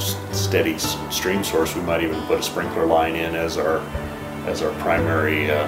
steady 0.00 0.78
stream 0.78 1.42
source, 1.44 1.74
we 1.74 1.82
might 1.82 2.02
even 2.02 2.20
put 2.22 2.38
a 2.38 2.42
sprinkler 2.42 2.86
line 2.86 3.16
in 3.16 3.34
as 3.34 3.56
our 3.56 3.78
as 4.46 4.62
our 4.62 4.72
primary 4.80 5.50
uh, 5.50 5.66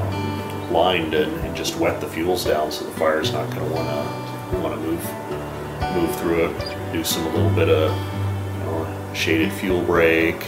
um, 0.00 0.72
line 0.72 1.10
to, 1.10 1.24
and 1.40 1.56
just 1.56 1.76
wet 1.76 2.00
the 2.00 2.06
fuels 2.06 2.44
down, 2.44 2.70
so 2.70 2.84
the 2.84 2.92
fire's 2.92 3.32
not 3.32 3.50
going 3.50 3.68
to 3.68 3.74
want 3.74 3.88
to 3.88 4.58
want 4.58 4.74
to 4.74 4.80
move 4.80 5.02
move 5.94 6.20
through 6.20 6.46
it. 6.46 6.92
Do 6.92 7.02
some 7.02 7.26
a 7.26 7.30
little 7.30 7.50
bit 7.50 7.68
of 7.68 7.90
you 7.90 8.58
know, 8.64 9.12
shaded 9.14 9.52
fuel 9.52 9.82
break 9.82 10.46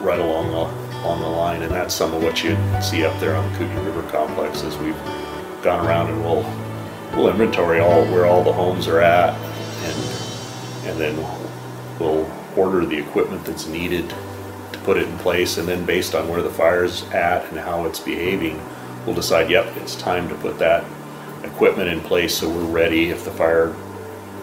right 0.00 0.18
along 0.18 0.50
the 0.50 0.82
along 1.02 1.20
the 1.20 1.28
line, 1.28 1.62
and 1.62 1.72
that's 1.72 1.94
some 1.94 2.14
of 2.14 2.22
what 2.22 2.44
you 2.44 2.56
see 2.80 3.04
up 3.04 3.18
there 3.20 3.36
on 3.36 3.50
the 3.52 3.58
Kootenai 3.58 3.84
River 3.86 4.02
complex 4.10 4.62
as 4.62 4.76
we've 4.78 4.96
gone 5.62 5.86
around 5.86 6.10
and 6.10 6.22
we'll 6.24 6.42
we'll 7.14 7.28
inventory 7.28 7.80
all 7.80 8.04
where 8.06 8.26
all 8.26 8.42
the 8.42 8.52
homes 8.52 8.86
are 8.88 9.00
at, 9.00 9.34
and 9.34 10.88
and 10.88 11.00
then 11.00 11.41
we'll 12.02 12.30
order 12.56 12.84
the 12.84 12.98
equipment 12.98 13.44
that's 13.44 13.66
needed 13.66 14.08
to 14.72 14.78
put 14.80 14.96
it 14.96 15.08
in 15.08 15.18
place, 15.18 15.58
and 15.58 15.68
then 15.68 15.86
based 15.86 16.14
on 16.14 16.28
where 16.28 16.42
the 16.42 16.50
fire's 16.50 17.04
at 17.10 17.48
and 17.50 17.58
how 17.58 17.84
it's 17.86 18.00
behaving, 18.00 18.60
we'll 19.06 19.14
decide, 19.14 19.48
yep, 19.50 19.66
it's 19.76 19.94
time 19.94 20.28
to 20.28 20.34
put 20.36 20.58
that 20.58 20.84
equipment 21.44 21.88
in 21.88 22.00
place 22.00 22.36
so 22.36 22.48
we're 22.48 22.64
ready 22.64 23.10
if 23.10 23.24
the 23.24 23.30
fire 23.30 23.74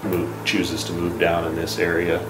move, 0.04 0.34
chooses 0.45 0.84
to 0.86 0.93
move 0.93 1.19
down 1.19 1.45
in 1.45 1.56
this 1.56 1.78
area. 1.80 2.26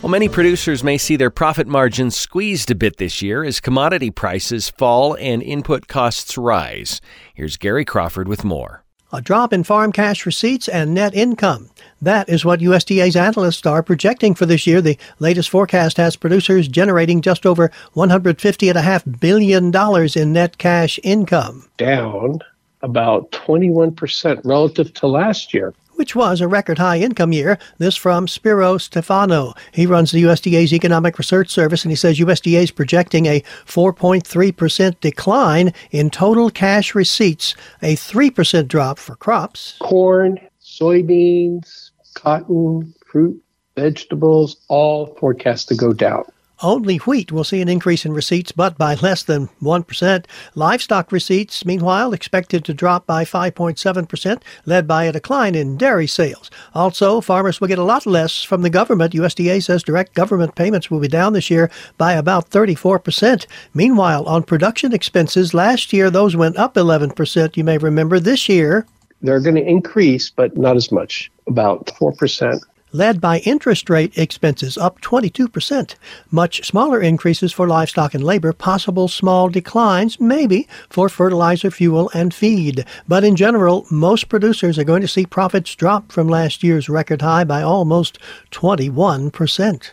Well, 0.00 0.10
many 0.10 0.28
producers 0.28 0.84
may 0.84 0.96
see 0.96 1.16
their 1.16 1.30
profit 1.30 1.66
margins 1.66 2.16
squeezed 2.16 2.70
a 2.70 2.76
bit 2.76 2.98
this 2.98 3.20
year 3.20 3.42
as 3.42 3.58
commodity 3.58 4.10
prices 4.10 4.70
fall 4.70 5.16
and 5.18 5.42
input 5.42 5.88
costs 5.88 6.38
rise. 6.38 7.00
Here's 7.34 7.56
Gary 7.56 7.84
Crawford 7.84 8.28
with 8.28 8.44
more. 8.44 8.84
A 9.10 9.22
drop 9.22 9.54
in 9.54 9.64
farm 9.64 9.90
cash 9.90 10.26
receipts 10.26 10.68
and 10.68 10.92
net 10.92 11.14
income. 11.14 11.70
That 12.02 12.28
is 12.28 12.44
what 12.44 12.60
USDA's 12.60 13.16
analysts 13.16 13.64
are 13.64 13.82
projecting 13.82 14.34
for 14.34 14.44
this 14.44 14.66
year. 14.66 14.82
The 14.82 14.98
latest 15.18 15.48
forecast 15.48 15.96
has 15.96 16.14
producers 16.14 16.68
generating 16.68 17.22
just 17.22 17.46
over 17.46 17.70
$150.5 17.96 19.18
billion 19.18 19.74
in 20.14 20.32
net 20.34 20.58
cash 20.58 21.00
income. 21.02 21.64
Down 21.78 22.40
about 22.82 23.30
21% 23.32 24.40
relative 24.44 24.92
to 24.92 25.06
last 25.06 25.54
year 25.54 25.72
which 25.98 26.14
was 26.14 26.40
a 26.40 26.46
record 26.46 26.78
high 26.78 26.98
income 26.98 27.32
year. 27.32 27.58
This 27.78 27.96
from 27.96 28.28
Spiro 28.28 28.78
Stefanou. 28.78 29.56
He 29.72 29.84
runs 29.84 30.12
the 30.12 30.22
USDA's 30.22 30.72
Economic 30.72 31.18
Research 31.18 31.50
Service, 31.50 31.84
and 31.84 31.90
he 31.90 31.96
says 31.96 32.20
USDA 32.20 32.62
is 32.62 32.70
projecting 32.70 33.26
a 33.26 33.40
4.3% 33.66 35.00
decline 35.00 35.74
in 35.90 36.08
total 36.08 36.50
cash 36.50 36.94
receipts, 36.94 37.56
a 37.82 37.96
3% 37.96 38.68
drop 38.68 39.00
for 39.00 39.16
crops. 39.16 39.76
Corn, 39.80 40.38
soybeans, 40.62 41.90
cotton, 42.14 42.94
fruit, 43.04 43.42
vegetables, 43.74 44.56
all 44.68 45.06
forecast 45.16 45.68
to 45.68 45.74
go 45.74 45.92
down. 45.92 46.24
Only 46.60 46.96
wheat 46.96 47.30
will 47.30 47.44
see 47.44 47.60
an 47.60 47.68
increase 47.68 48.04
in 48.04 48.12
receipts, 48.12 48.50
but 48.50 48.76
by 48.76 48.94
less 48.94 49.22
than 49.22 49.48
1%. 49.62 50.24
Livestock 50.56 51.12
receipts, 51.12 51.64
meanwhile, 51.64 52.12
expected 52.12 52.64
to 52.64 52.74
drop 52.74 53.06
by 53.06 53.24
5.7%, 53.24 54.42
led 54.66 54.88
by 54.88 55.04
a 55.04 55.12
decline 55.12 55.54
in 55.54 55.76
dairy 55.76 56.08
sales. 56.08 56.50
Also, 56.74 57.20
farmers 57.20 57.60
will 57.60 57.68
get 57.68 57.78
a 57.78 57.84
lot 57.84 58.06
less 58.06 58.42
from 58.42 58.62
the 58.62 58.70
government. 58.70 59.12
USDA 59.12 59.62
says 59.62 59.84
direct 59.84 60.14
government 60.14 60.56
payments 60.56 60.90
will 60.90 60.98
be 60.98 61.06
down 61.06 61.32
this 61.32 61.48
year 61.48 61.70
by 61.96 62.14
about 62.14 62.50
34%. 62.50 63.46
Meanwhile, 63.72 64.24
on 64.24 64.42
production 64.42 64.92
expenses, 64.92 65.54
last 65.54 65.92
year 65.92 66.10
those 66.10 66.34
went 66.34 66.56
up 66.56 66.74
11%, 66.74 67.56
you 67.56 67.62
may 67.62 67.78
remember. 67.78 68.18
This 68.18 68.48
year, 68.48 68.84
they're 69.22 69.40
going 69.40 69.54
to 69.54 69.64
increase, 69.64 70.30
but 70.30 70.56
not 70.56 70.76
as 70.76 70.90
much, 70.90 71.30
about 71.46 71.86
4% 71.86 72.60
led 72.92 73.20
by 73.20 73.38
interest 73.40 73.90
rate 73.90 74.16
expenses 74.16 74.78
up 74.78 75.00
22%. 75.00 75.94
Much 76.30 76.66
smaller 76.66 77.00
increases 77.00 77.52
for 77.52 77.66
livestock 77.66 78.14
and 78.14 78.24
labor, 78.24 78.52
possible 78.52 79.08
small 79.08 79.48
declines, 79.48 80.20
maybe, 80.20 80.68
for 80.88 81.08
fertilizer, 81.08 81.70
fuel, 81.70 82.10
and 82.14 82.32
feed. 82.34 82.84
But 83.06 83.24
in 83.24 83.36
general, 83.36 83.86
most 83.90 84.28
producers 84.28 84.78
are 84.78 84.84
going 84.84 85.02
to 85.02 85.08
see 85.08 85.26
profits 85.26 85.74
drop 85.74 86.12
from 86.12 86.28
last 86.28 86.62
year's 86.62 86.88
record 86.88 87.22
high 87.22 87.44
by 87.44 87.62
almost 87.62 88.18
21%. 88.50 89.90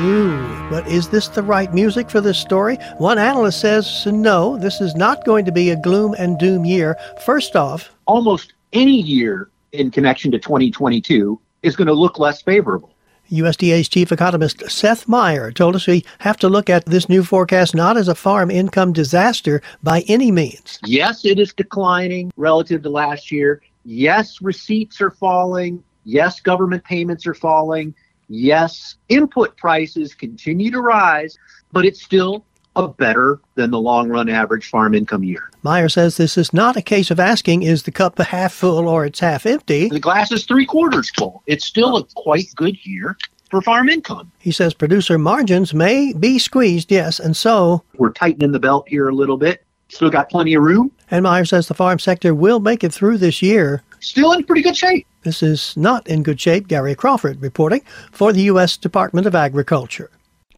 Ooh, 0.00 0.66
but 0.68 0.84
is 0.88 1.10
this 1.10 1.28
the 1.28 1.42
right 1.42 1.72
music 1.72 2.10
for 2.10 2.20
this 2.20 2.38
story? 2.38 2.76
One 2.98 3.18
analyst 3.18 3.60
says 3.60 4.04
no, 4.06 4.56
this 4.58 4.80
is 4.80 4.96
not 4.96 5.24
going 5.24 5.44
to 5.44 5.52
be 5.52 5.70
a 5.70 5.76
gloom 5.76 6.14
and 6.18 6.38
doom 6.38 6.64
year. 6.64 6.96
First 7.24 7.54
off, 7.54 7.90
almost 8.06 8.52
any 8.72 9.00
year 9.00 9.48
in 9.72 9.90
connection 9.90 10.30
to 10.30 10.38
2022 10.38 11.40
is 11.62 11.76
going 11.76 11.88
to 11.88 11.94
look 11.94 12.18
less 12.18 12.42
favorable. 12.42 12.94
USDA's 13.30 13.88
chief 13.88 14.12
economist 14.12 14.70
Seth 14.70 15.08
Meyer 15.08 15.50
told 15.50 15.74
us 15.74 15.86
we 15.86 16.04
have 16.18 16.36
to 16.38 16.48
look 16.48 16.68
at 16.68 16.84
this 16.84 17.08
new 17.08 17.24
forecast 17.24 17.74
not 17.74 17.96
as 17.96 18.08
a 18.08 18.14
farm 18.14 18.50
income 18.50 18.92
disaster 18.92 19.62
by 19.82 20.04
any 20.06 20.30
means. 20.30 20.78
Yes, 20.84 21.24
it 21.24 21.38
is 21.38 21.54
declining 21.54 22.30
relative 22.36 22.82
to 22.82 22.90
last 22.90 23.32
year. 23.32 23.62
Yes, 23.84 24.42
receipts 24.42 25.00
are 25.00 25.10
falling. 25.10 25.82
Yes, 26.04 26.40
government 26.40 26.84
payments 26.84 27.26
are 27.26 27.34
falling. 27.34 27.94
Yes, 28.28 28.96
input 29.08 29.56
prices 29.56 30.14
continue 30.14 30.70
to 30.70 30.80
rise, 30.80 31.38
but 31.72 31.86
it's 31.86 32.02
still 32.02 32.44
a 32.76 32.88
better 32.88 33.40
than 33.54 33.70
the 33.70 33.80
long 33.80 34.08
run 34.08 34.28
average 34.28 34.68
farm 34.68 34.94
income 34.94 35.22
year. 35.22 35.50
Meyer 35.62 35.88
says 35.88 36.16
this 36.16 36.38
is 36.38 36.52
not 36.52 36.76
a 36.76 36.82
case 36.82 37.10
of 37.10 37.20
asking 37.20 37.62
is 37.62 37.82
the 37.82 37.90
cup 37.90 38.18
half 38.18 38.52
full 38.52 38.88
or 38.88 39.04
it's 39.04 39.20
half 39.20 39.46
empty. 39.46 39.88
The 39.88 40.00
glass 40.00 40.32
is 40.32 40.44
three 40.44 40.66
quarters 40.66 41.10
full. 41.10 41.42
It's 41.46 41.66
still 41.66 41.96
a 41.96 42.04
quite 42.14 42.46
good 42.56 42.76
year 42.84 43.16
for 43.50 43.60
farm 43.60 43.88
income. 43.88 44.32
He 44.38 44.50
says 44.50 44.74
producer 44.74 45.18
margins 45.18 45.74
may 45.74 46.12
be 46.14 46.38
squeezed, 46.38 46.90
yes, 46.90 47.20
and 47.20 47.36
so 47.36 47.84
we're 47.96 48.12
tightening 48.12 48.52
the 48.52 48.58
belt 48.58 48.88
here 48.88 49.08
a 49.08 49.14
little 49.14 49.36
bit. 49.36 49.64
Still 49.88 50.08
got 50.08 50.30
plenty 50.30 50.54
of 50.54 50.62
room. 50.62 50.90
And 51.10 51.24
Meyer 51.24 51.44
says 51.44 51.68
the 51.68 51.74
farm 51.74 51.98
sector 51.98 52.34
will 52.34 52.60
make 52.60 52.82
it 52.82 52.94
through 52.94 53.18
this 53.18 53.42
year. 53.42 53.82
Still 54.00 54.32
in 54.32 54.42
pretty 54.44 54.62
good 54.62 54.76
shape. 54.76 55.06
This 55.22 55.42
is 55.42 55.76
not 55.76 56.06
in 56.06 56.22
good 56.22 56.40
shape. 56.40 56.66
Gary 56.66 56.94
Crawford 56.94 57.42
reporting 57.42 57.82
for 58.10 58.32
the 58.32 58.42
U.S. 58.44 58.78
Department 58.78 59.26
of 59.26 59.34
Agriculture. 59.34 60.10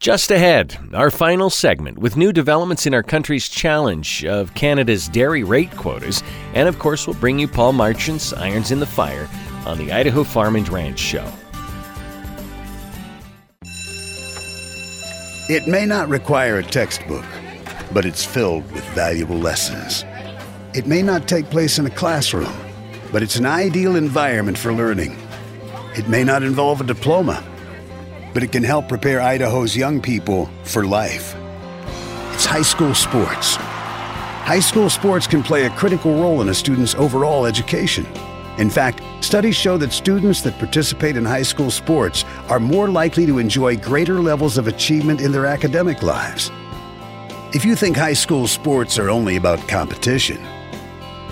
Just 0.05 0.29
ahead, 0.29 0.77
our 0.93 1.09
final 1.09 1.49
segment 1.49 1.97
with 1.97 2.15
new 2.15 2.31
developments 2.31 2.85
in 2.85 2.93
our 2.93 3.01
country's 3.01 3.49
challenge 3.49 4.23
of 4.23 4.53
Canada's 4.53 5.09
dairy 5.09 5.43
rate 5.43 5.75
quotas. 5.75 6.21
And 6.53 6.69
of 6.69 6.77
course, 6.77 7.07
we'll 7.07 7.15
bring 7.15 7.39
you 7.39 7.47
Paul 7.47 7.73
Marchant's 7.73 8.31
Irons 8.31 8.69
in 8.69 8.79
the 8.79 8.85
Fire 8.85 9.27
on 9.65 9.79
the 9.79 9.91
Idaho 9.91 10.23
Farm 10.23 10.57
and 10.57 10.69
Ranch 10.69 10.99
Show. 10.99 11.27
It 15.49 15.67
may 15.67 15.87
not 15.87 16.07
require 16.07 16.59
a 16.59 16.63
textbook, 16.63 17.25
but 17.91 18.05
it's 18.05 18.23
filled 18.23 18.71
with 18.73 18.83
valuable 18.89 19.39
lessons. 19.39 20.05
It 20.75 20.85
may 20.85 21.01
not 21.01 21.27
take 21.27 21.49
place 21.49 21.79
in 21.79 21.87
a 21.87 21.89
classroom, 21.89 22.53
but 23.11 23.23
it's 23.23 23.37
an 23.37 23.47
ideal 23.47 23.95
environment 23.95 24.59
for 24.59 24.71
learning. 24.71 25.17
It 25.95 26.07
may 26.07 26.23
not 26.23 26.43
involve 26.43 26.79
a 26.79 26.83
diploma 26.83 27.43
but 28.35 28.43
it 28.43 28.51
can 28.51 28.63
help 28.63 28.89
prepare 28.89 29.21
Idaho's 29.21 29.77
young 29.77 30.01
people 30.01 30.49
for 30.63 30.85
life. 30.85 31.33
It's 32.33 32.45
high 32.45 32.63
school 32.63 32.93
sports. 32.93 33.55
High 33.55 34.59
school 34.59 34.89
sports 34.89 35.25
can 35.25 35.41
play 35.41 35.65
a 35.65 35.69
critical 35.69 36.13
role 36.15 36.41
in 36.41 36.49
a 36.49 36.53
student's 36.53 36.95
overall 36.95 37.45
education. 37.45 38.05
In 38.57 38.69
fact, 38.69 39.01
studies 39.23 39.55
show 39.55 39.77
that 39.77 39.93
students 39.93 40.41
that 40.41 40.59
participate 40.59 41.15
in 41.15 41.23
high 41.23 41.43
school 41.43 41.71
sports 41.71 42.25
are 42.49 42.59
more 42.59 42.89
likely 42.89 43.25
to 43.25 43.39
enjoy 43.39 43.77
greater 43.77 44.19
levels 44.19 44.57
of 44.57 44.67
achievement 44.67 45.21
in 45.21 45.31
their 45.31 45.45
academic 45.45 46.03
lives. 46.03 46.51
If 47.53 47.63
you 47.63 47.73
think 47.73 47.95
high 47.95 48.13
school 48.13 48.47
sports 48.47 48.99
are 48.99 49.09
only 49.09 49.37
about 49.37 49.65
competition, 49.69 50.45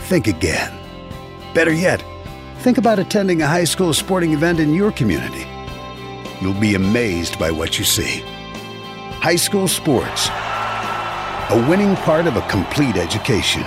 think 0.08 0.28
again. 0.28 0.72
Better 1.54 1.74
yet, 1.74 2.02
think 2.60 2.78
about 2.78 2.98
attending 2.98 3.42
a 3.42 3.48
high 3.48 3.66
school 3.66 3.94
sporting 3.94 4.32
event 4.32 4.62
in 4.62 4.74
your 4.74 4.94
community. 4.94 5.46
You'll 6.44 6.54
be 6.54 6.76
amazed 6.76 7.40
by 7.40 7.52
what 7.52 7.80
you 7.80 7.86
see. 7.86 8.20
High 9.22 9.38
school 9.38 9.66
sports, 9.66 10.28
a 10.28 11.66
winning 11.70 11.96
part 11.96 12.28
of 12.28 12.36
a 12.36 12.42
complete 12.50 12.98
education. 12.98 13.64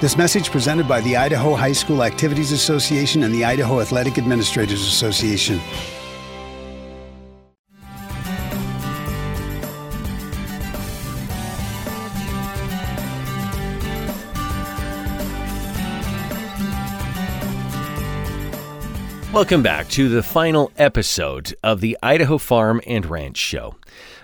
This 0.00 0.16
message 0.16 0.52
presented 0.52 0.86
by 0.86 1.00
the 1.00 1.16
Idaho 1.16 1.56
High 1.56 1.72
School 1.72 2.04
Activities 2.04 2.52
Association 2.52 3.24
and 3.24 3.34
the 3.34 3.44
Idaho 3.44 3.80
Athletic 3.80 4.16
Administrators 4.16 4.82
Association. 4.82 5.60
Welcome 19.36 19.62
back 19.62 19.88
to 19.88 20.08
the 20.08 20.22
final 20.22 20.72
episode 20.78 21.54
of 21.62 21.82
the 21.82 21.98
Idaho 22.02 22.38
Farm 22.38 22.80
and 22.86 23.04
Ranch 23.04 23.36
Show. 23.36 23.74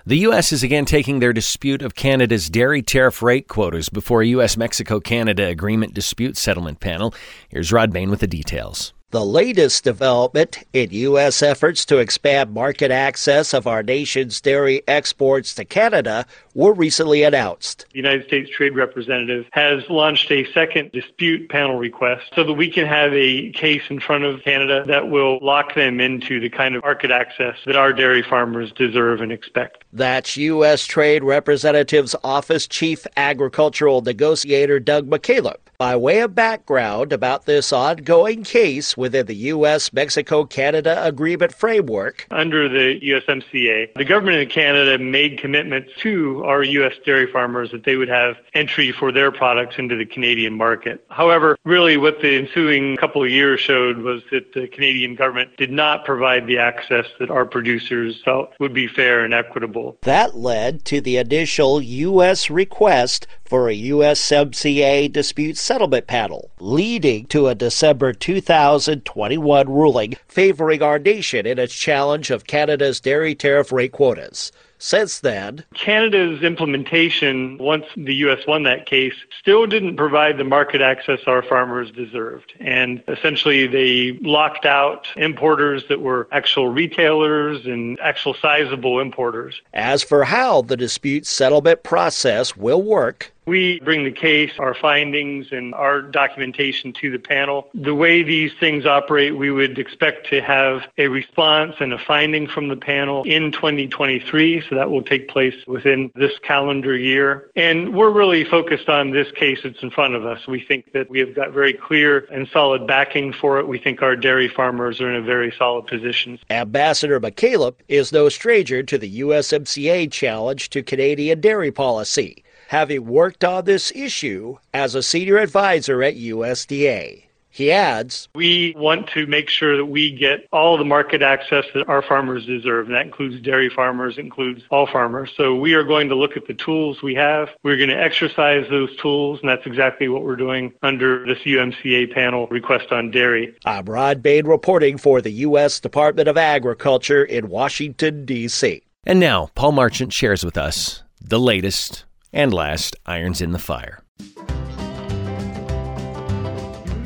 The 0.07 0.17
U.S. 0.17 0.51
is 0.51 0.63
again 0.63 0.85
taking 0.85 1.19
their 1.19 1.31
dispute 1.31 1.83
of 1.83 1.93
Canada's 1.93 2.49
dairy 2.49 2.81
tariff 2.81 3.21
rate 3.21 3.47
quotas 3.47 3.89
before 3.89 4.23
a 4.23 4.27
U.S. 4.29 4.57
Mexico 4.57 4.99
Canada 4.99 5.45
Agreement 5.45 5.93
Dispute 5.93 6.35
Settlement 6.35 6.79
Panel. 6.79 7.13
Here's 7.47 7.71
Rod 7.71 7.93
Bain 7.93 8.09
with 8.09 8.21
the 8.21 8.27
details. 8.27 8.91
The 9.13 9.23
latest 9.23 9.83
development 9.83 10.63
in 10.73 10.89
U.S. 10.89 11.43
efforts 11.43 11.85
to 11.85 11.99
expand 11.99 12.51
market 12.51 12.89
access 12.89 13.53
of 13.53 13.67
our 13.67 13.83
nation's 13.83 14.41
dairy 14.41 14.81
exports 14.87 15.53
to 15.53 15.65
Canada 15.65 16.25
were 16.55 16.73
recently 16.73 17.21
announced. 17.21 17.85
The 17.91 17.97
United 17.97 18.25
States 18.25 18.49
Trade 18.49 18.75
Representative 18.75 19.45
has 19.51 19.87
launched 19.87 20.31
a 20.31 20.51
second 20.51 20.93
dispute 20.93 21.47
panel 21.49 21.77
request 21.77 22.23
so 22.35 22.43
that 22.43 22.53
we 22.53 22.71
can 22.71 22.87
have 22.87 23.13
a 23.13 23.51
case 23.51 23.83
in 23.91 23.99
front 23.99 24.23
of 24.23 24.41
Canada 24.41 24.83
that 24.87 25.11
will 25.11 25.37
lock 25.43 25.75
them 25.75 25.99
into 26.01 26.39
the 26.39 26.49
kind 26.49 26.75
of 26.75 26.81
market 26.81 27.11
access 27.11 27.55
that 27.67 27.75
our 27.75 27.93
dairy 27.93 28.23
farmers 28.23 28.71
deserve 28.71 29.21
and 29.21 29.31
expect. 29.31 29.83
That's 29.93 30.37
U.S. 30.37 30.87
Trade 30.87 31.23
Representative's 31.23 32.15
Office 32.23 32.67
Chief 32.67 33.05
Agricultural 33.15 34.01
Negotiator 34.01 34.79
Doug 34.79 35.07
McKalip. 35.07 35.57
By 35.83 35.97
way 35.97 36.21
of 36.21 36.33
background 36.33 37.11
about 37.11 37.45
this 37.45 37.73
ongoing 37.73 38.45
case 38.45 38.95
within 38.95 39.25
the 39.25 39.35
U.S. 39.51 39.91
Mexico 39.91 40.45
Canada 40.45 41.05
Agreement 41.05 41.53
framework. 41.53 42.25
Under 42.31 42.69
the 42.69 43.01
USMCA, 43.01 43.93
the 43.95 44.05
government 44.05 44.41
of 44.43 44.47
Canada 44.47 44.97
made 44.97 45.39
commitments 45.39 45.91
to 45.97 46.41
our 46.45 46.63
U.S. 46.63 46.93
dairy 47.05 47.29
farmers 47.29 47.71
that 47.71 47.83
they 47.83 47.97
would 47.97 48.07
have 48.07 48.37
entry 48.53 48.93
for 48.93 49.11
their 49.11 49.29
products 49.29 49.75
into 49.77 49.97
the 49.97 50.05
Canadian 50.05 50.53
market. 50.53 51.03
However, 51.09 51.57
really 51.65 51.97
what 51.97 52.21
the 52.21 52.37
ensuing 52.37 52.95
couple 52.95 53.21
of 53.21 53.29
years 53.29 53.59
showed 53.59 53.97
was 53.97 54.23
that 54.31 54.53
the 54.53 54.69
Canadian 54.69 55.15
government 55.15 55.57
did 55.57 55.69
not 55.69 56.05
provide 56.05 56.47
the 56.47 56.59
access 56.59 57.07
that 57.19 57.29
our 57.29 57.45
producers 57.45 58.21
felt 58.23 58.53
would 58.57 58.73
be 58.73 58.87
fair 58.87 59.25
and 59.25 59.33
equitable. 59.33 59.97
That 60.03 60.37
led 60.37 60.85
to 60.85 61.01
the 61.01 61.17
initial 61.17 61.81
U.S. 61.81 62.49
request 62.49 63.27
for 63.43 63.69
a 63.69 63.77
USMCA 63.77 65.11
dispute 65.11 65.57
settlement 65.57 65.72
panel, 66.07 66.51
leading 66.59 67.25
to 67.25 67.47
a 67.47 67.55
December 67.55 68.13
2021 68.13 69.67
ruling 69.67 70.15
favoring 70.27 70.83
our 70.83 70.99
nation 70.99 71.47
in 71.47 71.57
its 71.57 71.73
challenge 71.73 72.29
of 72.29 72.45
Canada's 72.45 72.99
dairy 72.99 73.33
tariff 73.33 73.71
rate 73.71 73.91
quotas. 73.91 74.51
Since 74.77 75.21
then, 75.21 75.63
Canada's 75.73 76.43
implementation, 76.43 77.57
once 77.57 77.85
the 77.95 78.13
U.S. 78.15 78.45
won 78.45 78.63
that 78.63 78.85
case, 78.85 79.13
still 79.39 79.65
didn't 79.65 79.95
provide 79.95 80.37
the 80.37 80.43
market 80.43 80.81
access 80.81 81.21
our 81.25 81.41
farmers 81.41 81.89
deserved. 81.89 82.53
And 82.59 83.01
essentially, 83.07 83.65
they 83.65 84.19
locked 84.21 84.65
out 84.65 85.07
importers 85.15 85.85
that 85.87 86.01
were 86.01 86.27
actual 86.33 86.67
retailers 86.67 87.65
and 87.65 87.97
actual 88.01 88.33
sizable 88.33 88.99
importers. 88.99 89.61
As 89.73 90.03
for 90.03 90.25
how 90.25 90.61
the 90.63 90.75
dispute 90.75 91.25
settlement 91.25 91.83
process 91.83 92.57
will 92.57 92.81
work, 92.81 93.32
we 93.45 93.79
bring 93.81 94.03
the 94.03 94.11
case, 94.11 94.51
our 94.59 94.73
findings, 94.73 95.51
and 95.51 95.73
our 95.73 96.01
documentation 96.01 96.93
to 96.93 97.11
the 97.11 97.19
panel. 97.19 97.69
The 97.73 97.95
way 97.95 98.23
these 98.23 98.51
things 98.59 98.85
operate, 98.85 99.35
we 99.37 99.51
would 99.51 99.77
expect 99.77 100.29
to 100.29 100.41
have 100.41 100.83
a 100.97 101.07
response 101.07 101.75
and 101.79 101.93
a 101.93 101.97
finding 101.97 102.47
from 102.47 102.67
the 102.67 102.75
panel 102.75 103.23
in 103.23 103.51
2023. 103.51 104.63
So 104.69 104.75
that 104.75 104.89
will 104.89 105.01
take 105.01 105.27
place 105.27 105.55
within 105.67 106.11
this 106.15 106.37
calendar 106.39 106.95
year. 106.95 107.49
And 107.55 107.93
we're 107.93 108.11
really 108.11 108.43
focused 108.43 108.89
on 108.89 109.11
this 109.11 109.31
case 109.31 109.59
that's 109.63 109.81
in 109.81 109.91
front 109.91 110.15
of 110.15 110.25
us. 110.25 110.47
We 110.47 110.61
think 110.61 110.91
that 110.93 111.09
we 111.09 111.19
have 111.19 111.35
got 111.35 111.51
very 111.51 111.73
clear 111.73 112.27
and 112.31 112.47
solid 112.47 112.87
backing 112.87 113.33
for 113.33 113.59
it. 113.59 113.67
We 113.67 113.79
think 113.79 114.01
our 114.01 114.15
dairy 114.15 114.47
farmers 114.47 115.01
are 115.01 115.09
in 115.09 115.15
a 115.15 115.21
very 115.21 115.53
solid 115.57 115.87
position. 115.87 116.39
Ambassador 116.49 117.19
McKalip 117.19 117.75
is 117.87 118.11
no 118.11 118.29
stranger 118.29 118.83
to 118.83 118.97
the 118.97 119.19
USMCA 119.21 120.11
challenge 120.11 120.69
to 120.69 120.83
Canadian 120.83 121.41
dairy 121.41 121.71
policy 121.71 122.43
having 122.67 123.05
worked 123.05 123.43
on 123.43 123.65
this 123.65 123.91
issue 123.95 124.57
as 124.73 124.95
a 124.95 125.03
senior 125.03 125.37
advisor 125.37 126.01
at 126.03 126.15
USDA. 126.15 127.23
He 127.53 127.71
adds, 127.71 128.29
We 128.33 128.73
want 128.75 129.07
to 129.09 129.27
make 129.27 129.47
sure 129.47 129.77
that 129.77 129.85
we 129.85 130.09
get 130.09 130.47
all 130.51 130.75
the 130.75 130.83
market 130.83 131.21
access 131.21 131.65
that 131.75 131.87
our 131.87 132.01
farmers 132.01 132.47
deserve. 132.47 132.87
And 132.87 132.95
that 132.95 133.05
includes 133.05 133.39
dairy 133.41 133.69
farmers, 133.69 134.17
includes 134.17 134.63
all 134.71 134.87
farmers. 134.87 135.31
So 135.37 135.53
we 135.53 135.75
are 135.75 135.83
going 135.83 136.09
to 136.09 136.15
look 136.15 136.35
at 136.35 136.47
the 136.47 136.55
tools 136.55 137.03
we 137.03 137.13
have. 137.13 137.49
We're 137.61 137.77
going 137.77 137.89
to 137.89 138.01
exercise 138.01 138.65
those 138.71 138.95
tools. 138.97 139.39
And 139.41 139.49
that's 139.49 139.67
exactly 139.67 140.09
what 140.09 140.23
we're 140.23 140.35
doing 140.35 140.73
under 140.81 141.27
this 141.27 141.37
UMCA 141.43 142.11
panel 142.11 142.47
request 142.47 142.91
on 142.91 143.11
dairy. 143.11 143.55
I'm 143.65 143.85
Rod 143.85 144.23
Bain 144.23 144.47
reporting 144.47 144.97
for 144.97 145.21
the 145.21 145.31
U.S. 145.31 145.79
Department 145.79 146.27
of 146.27 146.37
Agriculture 146.37 147.23
in 147.23 147.49
Washington, 147.49 148.25
D.C. 148.25 148.81
And 149.05 149.19
now, 149.19 149.49
Paul 149.53 149.73
Marchant 149.73 150.11
shares 150.11 150.43
with 150.43 150.57
us 150.57 151.03
the 151.21 151.39
latest 151.39 152.05
and 152.33 152.53
last, 152.53 152.95
irons 153.05 153.41
in 153.41 153.51
the 153.51 153.59
fire. 153.59 154.03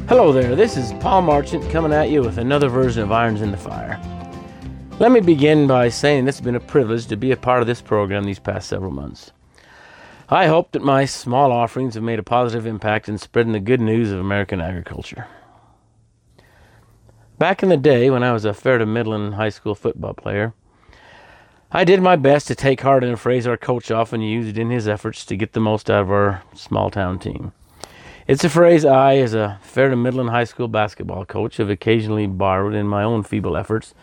Hello 0.08 0.32
there, 0.32 0.56
this 0.56 0.78
is 0.78 0.94
Paul 1.02 1.22
Marchant 1.22 1.70
coming 1.70 1.92
at 1.92 2.10
you 2.10 2.22
with 2.22 2.38
another 2.38 2.70
version 2.70 3.04
of 3.04 3.12
Irons 3.12 3.42
in 3.42 3.52
the 3.52 3.58
Fire. 3.58 4.02
Let 5.00 5.12
me 5.12 5.20
begin 5.20 5.68
by 5.68 5.90
saying 5.90 6.28
it's 6.28 6.40
been 6.40 6.56
a 6.56 6.62
privilege 6.62 7.08
to 7.08 7.18
be 7.18 7.32
a 7.32 7.38
part 7.38 7.60
of 7.60 7.68
this 7.68 7.82
program 7.82 8.24
these 8.24 8.40
past 8.40 8.70
several 8.70 8.92
months. 8.92 9.34
I 10.30 10.48
hope 10.48 10.72
that 10.72 10.82
my 10.82 11.04
small 11.04 11.52
offerings 11.52 11.96
have 11.96 12.04
made 12.04 12.20
a 12.20 12.24
positive 12.24 12.66
impact 12.66 13.10
in 13.10 13.18
spreading 13.18 13.52
the 13.52 13.60
good 13.60 13.82
news 13.82 14.12
of 14.12 14.20
American 14.20 14.62
agriculture. 14.62 15.28
Back 17.38 17.62
in 17.62 17.70
the 17.70 17.78
day 17.78 18.10
when 18.10 18.24
I 18.24 18.32
was 18.32 18.46
a 18.46 18.54
fair 18.54 18.78
to 18.78 18.86
Midland 18.86 19.36
high 19.36 19.50
school 19.50 19.76
football 19.76 20.14
player, 20.14 20.54
I 21.70 21.84
did 21.84 22.02
my 22.02 22.16
best 22.16 22.48
to 22.48 22.56
take 22.56 22.80
heart 22.80 23.04
in 23.04 23.12
a 23.12 23.18
phrase 23.18 23.46
our 23.46 23.58
coach 23.58 23.92
often 23.92 24.22
used 24.22 24.58
in 24.58 24.70
his 24.70 24.88
efforts 24.88 25.26
to 25.26 25.36
get 25.36 25.52
the 25.52 25.60
most 25.60 25.90
out 25.90 26.04
of 26.04 26.12
our 26.12 26.42
small 26.54 26.90
town 26.90 27.20
team. 27.20 27.52
It's 28.26 28.46
a 28.46 28.50
phrase 28.50 28.86
I, 28.86 29.18
as 29.18 29.34
a 29.34 29.60
fair 29.64 29.90
to 29.90 29.98
Midland 29.98 30.30
high 30.30 30.46
school 30.46 30.70
basketball 30.70 31.26
coach, 31.26 31.58
have 31.58 31.70
occasionally 31.70 32.26
borrowed 32.26 32.74
in 32.74 32.88
my 32.88 33.04
own 33.04 33.22
feeble 33.22 33.58
efforts 33.58 33.94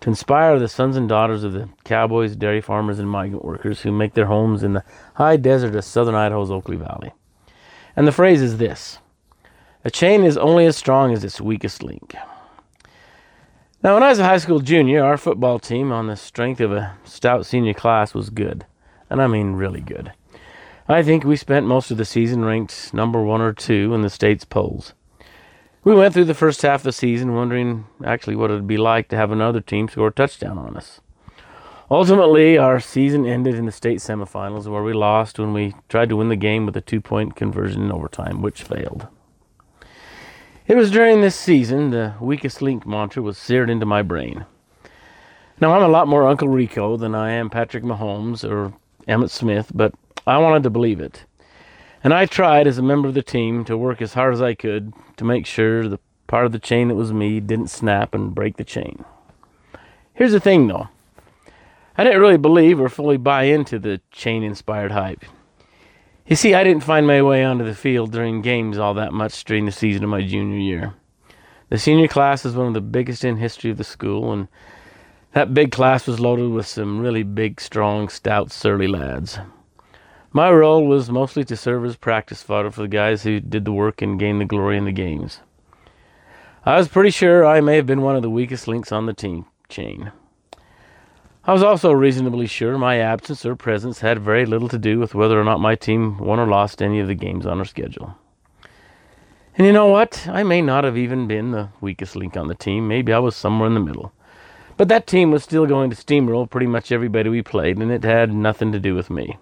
to 0.00 0.10
inspire 0.10 0.58
the 0.58 0.66
sons 0.66 0.96
and 0.96 1.08
daughters 1.08 1.44
of 1.44 1.52
the 1.52 1.68
cowboys, 1.84 2.34
dairy 2.34 2.60
farmers, 2.60 2.98
and 2.98 3.08
migrant 3.08 3.44
workers 3.44 3.82
who 3.82 3.92
make 3.92 4.14
their 4.14 4.26
homes 4.26 4.64
in 4.64 4.72
the 4.72 4.84
high 5.14 5.36
desert 5.36 5.76
of 5.76 5.84
southern 5.84 6.16
Idaho's 6.16 6.50
Oakley 6.50 6.76
Valley. 6.76 7.12
And 7.94 8.04
the 8.04 8.12
phrase 8.12 8.42
is 8.42 8.58
this 8.58 8.98
A 9.84 9.92
chain 9.92 10.24
is 10.24 10.36
only 10.36 10.66
as 10.66 10.76
strong 10.76 11.12
as 11.12 11.22
its 11.22 11.40
weakest 11.40 11.84
link. 11.84 12.16
Now, 13.82 13.94
when 13.94 14.04
I 14.04 14.10
was 14.10 14.20
a 14.20 14.24
high 14.24 14.38
school 14.38 14.60
junior, 14.60 15.02
our 15.02 15.16
football 15.16 15.58
team, 15.58 15.90
on 15.90 16.06
the 16.06 16.14
strength 16.14 16.60
of 16.60 16.70
a 16.70 16.96
stout 17.02 17.46
senior 17.46 17.74
class, 17.74 18.14
was 18.14 18.30
good. 18.30 18.64
And 19.10 19.20
I 19.20 19.26
mean 19.26 19.54
really 19.54 19.80
good. 19.80 20.12
I 20.88 21.02
think 21.02 21.24
we 21.24 21.34
spent 21.34 21.66
most 21.66 21.90
of 21.90 21.96
the 21.96 22.04
season 22.04 22.44
ranked 22.44 22.94
number 22.94 23.20
one 23.20 23.40
or 23.40 23.52
two 23.52 23.92
in 23.92 24.02
the 24.02 24.08
state's 24.08 24.44
polls. 24.44 24.94
We 25.82 25.96
went 25.96 26.14
through 26.14 26.26
the 26.26 26.34
first 26.34 26.62
half 26.62 26.80
of 26.80 26.84
the 26.84 26.92
season 26.92 27.34
wondering 27.34 27.86
actually 28.04 28.36
what 28.36 28.52
it 28.52 28.54
would 28.54 28.68
be 28.68 28.76
like 28.76 29.08
to 29.08 29.16
have 29.16 29.32
another 29.32 29.60
team 29.60 29.88
score 29.88 30.08
a 30.08 30.12
touchdown 30.12 30.58
on 30.58 30.76
us. 30.76 31.00
Ultimately, 31.90 32.56
our 32.56 32.78
season 32.78 33.26
ended 33.26 33.56
in 33.56 33.66
the 33.66 33.72
state 33.72 33.98
semifinals 33.98 34.68
where 34.68 34.84
we 34.84 34.92
lost 34.92 35.40
when 35.40 35.52
we 35.52 35.74
tried 35.88 36.08
to 36.10 36.16
win 36.16 36.28
the 36.28 36.36
game 36.36 36.66
with 36.66 36.76
a 36.76 36.80
two 36.80 37.00
point 37.00 37.34
conversion 37.34 37.82
in 37.82 37.90
overtime, 37.90 38.42
which 38.42 38.62
failed. 38.62 39.08
It 40.68 40.76
was 40.76 40.92
during 40.92 41.20
this 41.20 41.34
season 41.34 41.90
the 41.90 42.14
weakest 42.20 42.62
link 42.62 42.86
mantra 42.86 43.20
was 43.20 43.36
seared 43.36 43.68
into 43.68 43.84
my 43.84 44.02
brain. 44.02 44.46
Now, 45.60 45.74
I'm 45.74 45.82
a 45.82 45.88
lot 45.88 46.06
more 46.06 46.26
Uncle 46.26 46.48
Rico 46.48 46.96
than 46.96 47.16
I 47.16 47.32
am 47.32 47.50
Patrick 47.50 47.82
Mahomes 47.82 48.48
or 48.48 48.72
Emmitt 49.08 49.30
Smith, 49.30 49.72
but 49.74 49.92
I 50.24 50.38
wanted 50.38 50.62
to 50.62 50.70
believe 50.70 51.00
it. 51.00 51.24
And 52.04 52.14
I 52.14 52.26
tried 52.26 52.68
as 52.68 52.78
a 52.78 52.82
member 52.82 53.08
of 53.08 53.14
the 53.14 53.22
team 53.22 53.64
to 53.64 53.76
work 53.76 54.00
as 54.00 54.14
hard 54.14 54.34
as 54.34 54.40
I 54.40 54.54
could 54.54 54.92
to 55.16 55.24
make 55.24 55.46
sure 55.46 55.88
the 55.88 55.98
part 56.28 56.46
of 56.46 56.52
the 56.52 56.58
chain 56.60 56.88
that 56.88 56.94
was 56.94 57.12
me 57.12 57.40
didn't 57.40 57.68
snap 57.68 58.14
and 58.14 58.34
break 58.34 58.56
the 58.56 58.64
chain. 58.64 59.04
Here's 60.14 60.32
the 60.32 60.40
thing 60.40 60.68
though 60.68 60.88
I 61.98 62.04
didn't 62.04 62.20
really 62.20 62.38
believe 62.38 62.80
or 62.80 62.88
fully 62.88 63.16
buy 63.16 63.44
into 63.44 63.78
the 63.78 64.00
chain 64.12 64.42
inspired 64.44 64.92
hype. 64.92 65.24
You 66.32 66.36
see, 66.36 66.54
I 66.54 66.64
didn't 66.64 66.84
find 66.84 67.06
my 67.06 67.20
way 67.20 67.44
onto 67.44 67.62
the 67.62 67.74
field 67.74 68.10
during 68.10 68.40
games 68.40 68.78
all 68.78 68.94
that 68.94 69.12
much 69.12 69.44
during 69.44 69.66
the 69.66 69.70
season 69.70 70.02
of 70.02 70.08
my 70.08 70.22
junior 70.22 70.58
year. 70.58 70.94
The 71.68 71.76
senior 71.76 72.08
class 72.08 72.46
is 72.46 72.56
one 72.56 72.68
of 72.68 72.72
the 72.72 72.80
biggest 72.80 73.22
in 73.22 73.36
history 73.36 73.70
of 73.70 73.76
the 73.76 73.84
school, 73.84 74.32
and 74.32 74.48
that 75.34 75.52
big 75.52 75.72
class 75.72 76.06
was 76.06 76.20
loaded 76.20 76.48
with 76.48 76.66
some 76.66 77.00
really 77.00 77.22
big, 77.22 77.60
strong, 77.60 78.08
stout, 78.08 78.50
surly 78.50 78.86
lads. 78.86 79.40
My 80.32 80.50
role 80.50 80.86
was 80.86 81.10
mostly 81.10 81.44
to 81.44 81.54
serve 81.54 81.84
as 81.84 81.96
practice 81.96 82.42
fodder 82.42 82.70
for 82.70 82.80
the 82.80 82.88
guys 82.88 83.24
who 83.24 83.38
did 83.38 83.66
the 83.66 83.72
work 83.72 84.00
and 84.00 84.18
gained 84.18 84.40
the 84.40 84.46
glory 84.46 84.78
in 84.78 84.86
the 84.86 84.90
games. 84.90 85.40
I 86.64 86.78
was 86.78 86.88
pretty 86.88 87.10
sure 87.10 87.44
I 87.44 87.60
may 87.60 87.76
have 87.76 87.84
been 87.84 88.00
one 88.00 88.16
of 88.16 88.22
the 88.22 88.30
weakest 88.30 88.66
links 88.66 88.90
on 88.90 89.04
the 89.04 89.12
team 89.12 89.44
chain. 89.68 90.12
I 91.44 91.52
was 91.52 91.64
also 91.64 91.90
reasonably 91.90 92.46
sure 92.46 92.78
my 92.78 92.98
absence 92.98 93.44
or 93.44 93.56
presence 93.56 93.98
had 93.98 94.20
very 94.20 94.46
little 94.46 94.68
to 94.68 94.78
do 94.78 95.00
with 95.00 95.12
whether 95.12 95.40
or 95.40 95.42
not 95.44 95.58
my 95.58 95.74
team 95.74 96.18
won 96.18 96.38
or 96.38 96.46
lost 96.46 96.80
any 96.80 97.00
of 97.00 97.08
the 97.08 97.16
games 97.16 97.46
on 97.46 97.58
our 97.58 97.64
schedule. 97.64 98.16
And 99.58 99.66
you 99.66 99.72
know 99.72 99.88
what? 99.88 100.28
I 100.28 100.44
may 100.44 100.62
not 100.62 100.84
have 100.84 100.96
even 100.96 101.26
been 101.26 101.50
the 101.50 101.70
weakest 101.80 102.14
link 102.14 102.36
on 102.36 102.46
the 102.46 102.54
team. 102.54 102.86
Maybe 102.86 103.12
I 103.12 103.18
was 103.18 103.34
somewhere 103.34 103.66
in 103.66 103.74
the 103.74 103.80
middle. 103.80 104.12
But 104.76 104.86
that 104.88 105.08
team 105.08 105.32
was 105.32 105.42
still 105.42 105.66
going 105.66 105.90
to 105.90 105.96
steamroll 105.96 106.48
pretty 106.48 106.68
much 106.68 106.92
everybody 106.92 107.28
we 107.28 107.42
played, 107.42 107.76
and 107.78 107.90
it 107.90 108.04
had 108.04 108.32
nothing 108.32 108.70
to 108.70 108.78
do 108.78 108.94
with 108.94 109.10
me. 109.10 109.36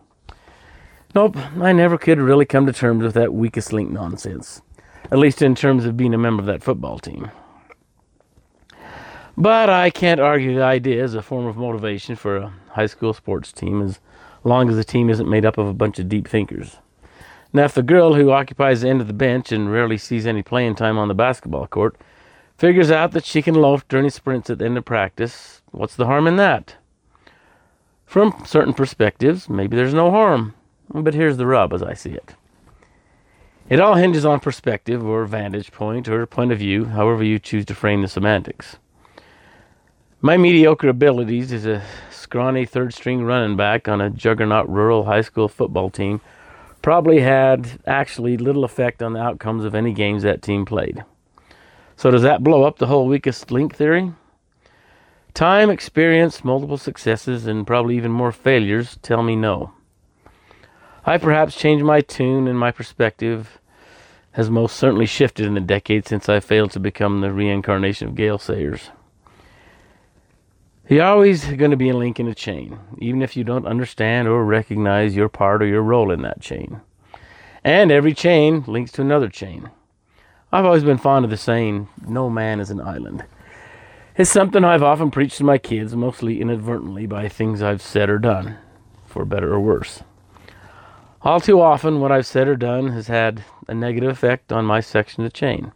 Nope, 1.14 1.36
I 1.60 1.72
never 1.72 1.98
could 1.98 2.18
really 2.18 2.46
come 2.46 2.64
to 2.66 2.72
terms 2.72 3.02
with 3.02 3.14
that 3.14 3.34
weakest 3.34 3.74
link 3.74 3.90
nonsense, 3.90 4.62
at 5.12 5.18
least 5.18 5.42
in 5.42 5.54
terms 5.54 5.84
of 5.84 5.98
being 5.98 6.14
a 6.14 6.18
member 6.18 6.40
of 6.40 6.46
that 6.46 6.62
football 6.62 6.98
team. 6.98 7.30
But 9.40 9.70
I 9.70 9.88
can't 9.88 10.20
argue 10.20 10.54
the 10.54 10.62
idea 10.62 11.02
as 11.02 11.14
a 11.14 11.22
form 11.22 11.46
of 11.46 11.56
motivation 11.56 12.14
for 12.14 12.36
a 12.36 12.52
high 12.72 12.84
school 12.84 13.14
sports 13.14 13.52
team 13.52 13.80
as 13.80 13.98
long 14.44 14.68
as 14.68 14.76
the 14.76 14.84
team 14.84 15.08
isn't 15.08 15.30
made 15.30 15.46
up 15.46 15.56
of 15.56 15.66
a 15.66 15.72
bunch 15.72 15.98
of 15.98 16.10
deep 16.10 16.28
thinkers. 16.28 16.76
Now, 17.50 17.64
if 17.64 17.72
the 17.72 17.82
girl 17.82 18.12
who 18.12 18.32
occupies 18.32 18.82
the 18.82 18.90
end 18.90 19.00
of 19.00 19.06
the 19.06 19.14
bench 19.14 19.50
and 19.50 19.72
rarely 19.72 19.96
sees 19.96 20.26
any 20.26 20.42
playing 20.42 20.74
time 20.74 20.98
on 20.98 21.08
the 21.08 21.14
basketball 21.14 21.66
court 21.66 21.96
figures 22.58 22.90
out 22.90 23.12
that 23.12 23.24
she 23.24 23.40
can 23.40 23.54
loaf 23.54 23.88
during 23.88 24.10
sprints 24.10 24.50
at 24.50 24.58
the 24.58 24.66
end 24.66 24.76
of 24.76 24.84
practice, 24.84 25.62
what's 25.70 25.96
the 25.96 26.04
harm 26.04 26.26
in 26.26 26.36
that? 26.36 26.76
From 28.04 28.42
certain 28.44 28.74
perspectives, 28.74 29.48
maybe 29.48 29.74
there's 29.74 29.94
no 29.94 30.10
harm. 30.10 30.52
But 30.92 31.14
here's 31.14 31.38
the 31.38 31.46
rub 31.46 31.72
as 31.72 31.82
I 31.82 31.94
see 31.94 32.10
it. 32.10 32.34
It 33.70 33.80
all 33.80 33.94
hinges 33.94 34.26
on 34.26 34.40
perspective 34.40 35.02
or 35.02 35.24
vantage 35.24 35.72
point 35.72 36.08
or 36.08 36.26
point 36.26 36.52
of 36.52 36.58
view, 36.58 36.84
however 36.84 37.24
you 37.24 37.38
choose 37.38 37.64
to 37.64 37.74
frame 37.74 38.02
the 38.02 38.08
semantics. 38.08 38.76
My 40.22 40.36
mediocre 40.36 40.90
abilities 40.90 41.50
as 41.50 41.64
a 41.64 41.82
scrawny 42.10 42.66
third 42.66 42.92
string 42.92 43.24
running 43.24 43.56
back 43.56 43.88
on 43.88 44.02
a 44.02 44.10
juggernaut 44.10 44.68
rural 44.68 45.06
high 45.06 45.22
school 45.22 45.48
football 45.48 45.88
team 45.88 46.20
probably 46.82 47.20
had 47.20 47.80
actually 47.86 48.36
little 48.36 48.62
effect 48.62 49.02
on 49.02 49.14
the 49.14 49.20
outcomes 49.20 49.64
of 49.64 49.74
any 49.74 49.94
games 49.94 50.22
that 50.22 50.42
team 50.42 50.66
played. 50.66 51.06
So, 51.96 52.10
does 52.10 52.20
that 52.20 52.44
blow 52.44 52.64
up 52.64 52.76
the 52.76 52.86
whole 52.86 53.06
weakest 53.06 53.50
link 53.50 53.74
theory? 53.74 54.12
Time, 55.32 55.70
experience, 55.70 56.44
multiple 56.44 56.76
successes, 56.76 57.46
and 57.46 57.66
probably 57.66 57.96
even 57.96 58.12
more 58.12 58.30
failures 58.30 58.98
tell 59.00 59.22
me 59.22 59.36
no. 59.36 59.72
I 61.06 61.16
perhaps 61.16 61.56
changed 61.56 61.82
my 61.86 62.02
tune 62.02 62.46
and 62.46 62.58
my 62.58 62.72
perspective 62.72 63.58
has 64.32 64.50
most 64.50 64.76
certainly 64.76 65.06
shifted 65.06 65.46
in 65.46 65.54
the 65.54 65.60
decade 65.60 66.06
since 66.06 66.28
I 66.28 66.40
failed 66.40 66.72
to 66.72 66.80
become 66.80 67.22
the 67.22 67.32
reincarnation 67.32 68.08
of 68.08 68.14
Gale 68.14 68.38
Sayers. 68.38 68.90
You're 70.90 71.04
always 71.04 71.44
going 71.44 71.70
to 71.70 71.76
be 71.76 71.90
a 71.90 71.96
link 71.96 72.18
in 72.18 72.26
a 72.26 72.34
chain, 72.34 72.76
even 72.98 73.22
if 73.22 73.36
you 73.36 73.44
don't 73.44 73.64
understand 73.64 74.26
or 74.26 74.44
recognize 74.44 75.14
your 75.14 75.28
part 75.28 75.62
or 75.62 75.66
your 75.66 75.82
role 75.82 76.10
in 76.10 76.22
that 76.22 76.40
chain. 76.40 76.80
And 77.62 77.92
every 77.92 78.12
chain 78.12 78.64
links 78.66 78.90
to 78.92 79.02
another 79.02 79.28
chain. 79.28 79.70
I've 80.50 80.64
always 80.64 80.82
been 80.82 80.98
fond 80.98 81.24
of 81.24 81.30
the 81.30 81.36
saying, 81.36 81.86
no 82.04 82.28
man 82.28 82.58
is 82.58 82.70
an 82.70 82.80
island. 82.80 83.24
It's 84.16 84.32
something 84.32 84.64
I've 84.64 84.82
often 84.82 85.12
preached 85.12 85.38
to 85.38 85.44
my 85.44 85.58
kids, 85.58 85.94
mostly 85.94 86.40
inadvertently 86.40 87.06
by 87.06 87.28
things 87.28 87.62
I've 87.62 87.82
said 87.82 88.10
or 88.10 88.18
done, 88.18 88.56
for 89.06 89.24
better 89.24 89.54
or 89.54 89.60
worse. 89.60 90.02
All 91.22 91.38
too 91.38 91.60
often, 91.60 92.00
what 92.00 92.10
I've 92.10 92.26
said 92.26 92.48
or 92.48 92.56
done 92.56 92.88
has 92.88 93.06
had 93.06 93.44
a 93.68 93.74
negative 93.74 94.10
effect 94.10 94.50
on 94.50 94.64
my 94.64 94.80
section 94.80 95.22
of 95.24 95.30
the 95.30 95.38
chain. 95.38 95.70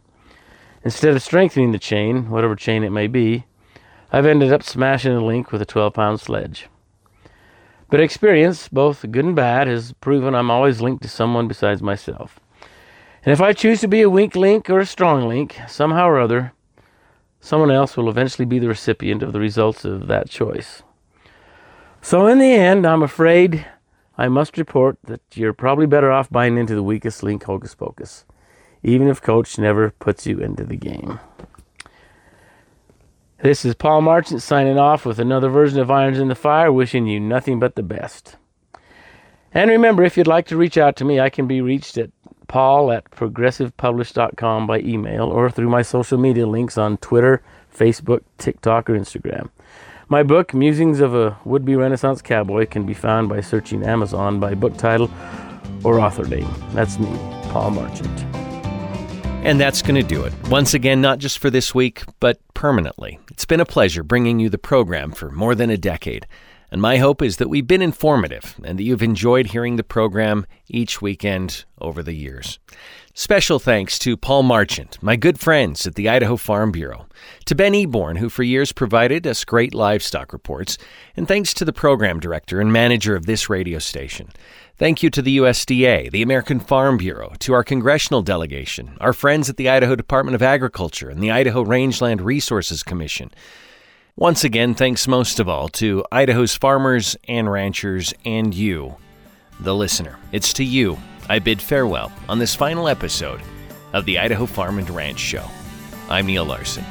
Instead 0.83 1.15
of 1.15 1.23
strengthening 1.23 1.71
the 1.71 1.79
chain, 1.79 2.29
whatever 2.29 2.53
chain 2.53 2.83
it 2.83 2.89
may 2.89 3.07
be, 3.07 3.45
I've 4.15 4.25
ended 4.25 4.53
up 4.53 4.63
smashing 4.63 5.11
a 5.11 5.19
link 5.19 5.51
with 5.51 5.61
a 5.61 5.65
12 5.65 5.93
pound 5.93 6.21
sledge. 6.21 6.69
But 7.89 7.99
experience, 7.99 8.69
both 8.69 9.01
good 9.11 9.25
and 9.25 9.35
bad, 9.35 9.67
has 9.67 9.91
proven 9.91 10.33
I'm 10.33 10.49
always 10.49 10.79
linked 10.79 11.03
to 11.03 11.09
someone 11.09 11.49
besides 11.49 11.81
myself. 11.81 12.39
And 13.25 13.33
if 13.33 13.41
I 13.41 13.51
choose 13.51 13.81
to 13.81 13.89
be 13.89 14.01
a 14.01 14.09
weak 14.09 14.37
link 14.37 14.69
or 14.69 14.79
a 14.79 14.85
strong 14.85 15.27
link, 15.27 15.57
somehow 15.67 16.07
or 16.07 16.17
other, 16.17 16.53
someone 17.41 17.71
else 17.71 17.97
will 17.97 18.07
eventually 18.07 18.45
be 18.45 18.57
the 18.57 18.69
recipient 18.69 19.21
of 19.21 19.33
the 19.33 19.41
results 19.41 19.83
of 19.83 20.07
that 20.07 20.29
choice. 20.29 20.81
So, 22.01 22.25
in 22.25 22.39
the 22.39 22.53
end, 22.53 22.87
I'm 22.87 23.03
afraid 23.03 23.67
I 24.17 24.29
must 24.29 24.57
report 24.57 24.97
that 25.03 25.23
you're 25.33 25.51
probably 25.51 25.87
better 25.87 26.09
off 26.09 26.29
buying 26.29 26.57
into 26.57 26.73
the 26.73 26.83
weakest 26.83 27.21
link 27.21 27.43
hocus 27.43 27.75
pocus, 27.75 28.23
even 28.81 29.09
if 29.09 29.21
coach 29.21 29.59
never 29.59 29.89
puts 29.89 30.25
you 30.25 30.39
into 30.39 30.63
the 30.63 30.77
game. 30.77 31.19
This 33.39 33.65
is 33.65 33.75
Paul 33.75 34.01
Marchant 34.01 34.41
signing 34.41 34.79
off 34.79 35.05
with 35.05 35.19
another 35.19 35.49
version 35.49 35.79
of 35.79 35.91
Irons 35.91 36.19
in 36.19 36.29
the 36.29 36.35
Fire, 36.35 36.71
wishing 36.71 37.05
you 37.05 37.19
nothing 37.19 37.59
but 37.59 37.75
the 37.75 37.83
best. 37.83 38.37
And 39.53 39.69
remember, 39.69 40.03
if 40.03 40.15
you'd 40.15 40.25
like 40.25 40.47
to 40.47 40.57
reach 40.57 40.77
out 40.77 40.95
to 40.97 41.05
me, 41.05 41.19
I 41.19 41.29
can 41.29 41.45
be 41.45 41.59
reached 41.59 41.97
at 41.97 42.11
paul 42.47 42.91
at 42.93 43.11
progressivepublish.com 43.11 44.67
by 44.67 44.79
email 44.79 45.25
or 45.25 45.49
through 45.49 45.69
my 45.69 45.81
social 45.81 46.17
media 46.17 46.47
links 46.47 46.77
on 46.77 46.97
Twitter, 46.97 47.43
Facebook, 47.75 48.21
TikTok, 48.37 48.89
or 48.89 48.93
Instagram. 48.93 49.49
My 50.07 50.23
book, 50.23 50.53
Musings 50.53 51.01
of 51.01 51.13
a 51.13 51.37
Would 51.43 51.65
Be 51.65 51.75
Renaissance 51.75 52.21
Cowboy, 52.21 52.67
can 52.67 52.85
be 52.85 52.93
found 52.93 53.27
by 53.27 53.41
searching 53.41 53.83
Amazon 53.83 54.39
by 54.39 54.53
book 54.53 54.77
title 54.77 55.11
or 55.83 55.99
author 55.99 56.25
name. 56.25 56.47
That's 56.71 56.99
me, 56.99 57.09
Paul 57.49 57.71
Marchant. 57.71 58.44
And 59.45 59.59
that's 59.59 59.83
going 59.83 59.93
to 59.93 60.01
do 60.01 60.23
it. 60.23 60.33
Once 60.49 60.73
again, 60.73 61.01
not 61.01 61.19
just 61.19 61.37
for 61.37 61.51
this 61.51 61.75
week, 61.75 62.01
but 62.19 62.39
permanently. 62.55 63.19
It's 63.29 63.45
been 63.45 63.59
a 63.59 63.65
pleasure 63.65 64.01
bringing 64.01 64.39
you 64.39 64.49
the 64.49 64.57
program 64.57 65.11
for 65.11 65.29
more 65.29 65.53
than 65.53 65.69
a 65.69 65.77
decade. 65.77 66.25
And 66.71 66.81
my 66.81 66.97
hope 66.97 67.21
is 67.21 67.37
that 67.37 67.47
we've 67.47 67.67
been 67.67 67.83
informative 67.83 68.55
and 68.63 68.79
that 68.79 68.83
you've 68.83 69.03
enjoyed 69.03 69.45
hearing 69.45 69.75
the 69.75 69.83
program 69.83 70.47
each 70.67 70.99
weekend 70.99 71.63
over 71.79 72.01
the 72.01 72.15
years. 72.15 72.57
Special 73.17 73.59
thanks 73.59 73.97
to 73.99 74.17
Paul 74.17 74.43
Marchant, 74.43 75.01
my 75.01 75.15
good 75.15 75.39
friends 75.39 75.87
at 75.87 75.95
the 75.95 76.09
Idaho 76.09 76.35
Farm 76.35 76.73
Bureau, 76.73 77.07
to 77.45 77.55
Ben 77.55 77.71
Eborn, 77.71 78.17
who 78.17 78.27
for 78.27 78.43
years 78.43 78.73
provided 78.73 79.25
us 79.25 79.45
great 79.45 79.73
livestock 79.73 80.33
reports, 80.33 80.77
and 81.15 81.25
thanks 81.25 81.53
to 81.53 81.63
the 81.63 81.71
program 81.71 82.19
director 82.19 82.59
and 82.59 82.73
manager 82.73 83.15
of 83.15 83.25
this 83.25 83.49
radio 83.49 83.79
station. 83.79 84.31
Thank 84.77 85.01
you 85.01 85.09
to 85.11 85.21
the 85.21 85.37
USDA, 85.37 86.11
the 86.11 86.23
American 86.23 86.59
Farm 86.59 86.97
Bureau, 86.97 87.31
to 87.39 87.53
our 87.53 87.63
congressional 87.63 88.21
delegation, 88.21 88.97
our 88.99 89.13
friends 89.13 89.49
at 89.49 89.55
the 89.55 89.69
Idaho 89.69 89.95
Department 89.95 90.35
of 90.35 90.43
Agriculture 90.43 91.09
and 91.09 91.23
the 91.23 91.31
Idaho 91.31 91.63
Rangeland 91.63 92.19
Resources 92.19 92.83
Commission. 92.83 93.31
Once 94.17 94.43
again, 94.43 94.75
thanks 94.75 95.07
most 95.07 95.39
of 95.39 95.47
all 95.47 95.69
to 95.69 96.03
Idaho's 96.11 96.53
farmers 96.53 97.15
and 97.29 97.49
ranchers 97.49 98.13
and 98.25 98.53
you, 98.53 98.97
the 99.61 99.73
listener. 99.73 100.19
It's 100.33 100.51
to 100.51 100.65
you 100.65 100.97
I 101.27 101.39
bid 101.39 101.61
farewell 101.61 102.11
on 102.29 102.37
this 102.37 102.53
final 102.55 102.87
episode 102.87 103.41
of 103.93 104.05
the 104.05 104.19
Idaho 104.19 104.45
Farm 104.45 104.77
and 104.77 104.89
Ranch 104.89 105.19
Show. 105.19 105.45
I'm 106.07 106.27
Neil 106.27 106.45
Larson. 106.45 106.85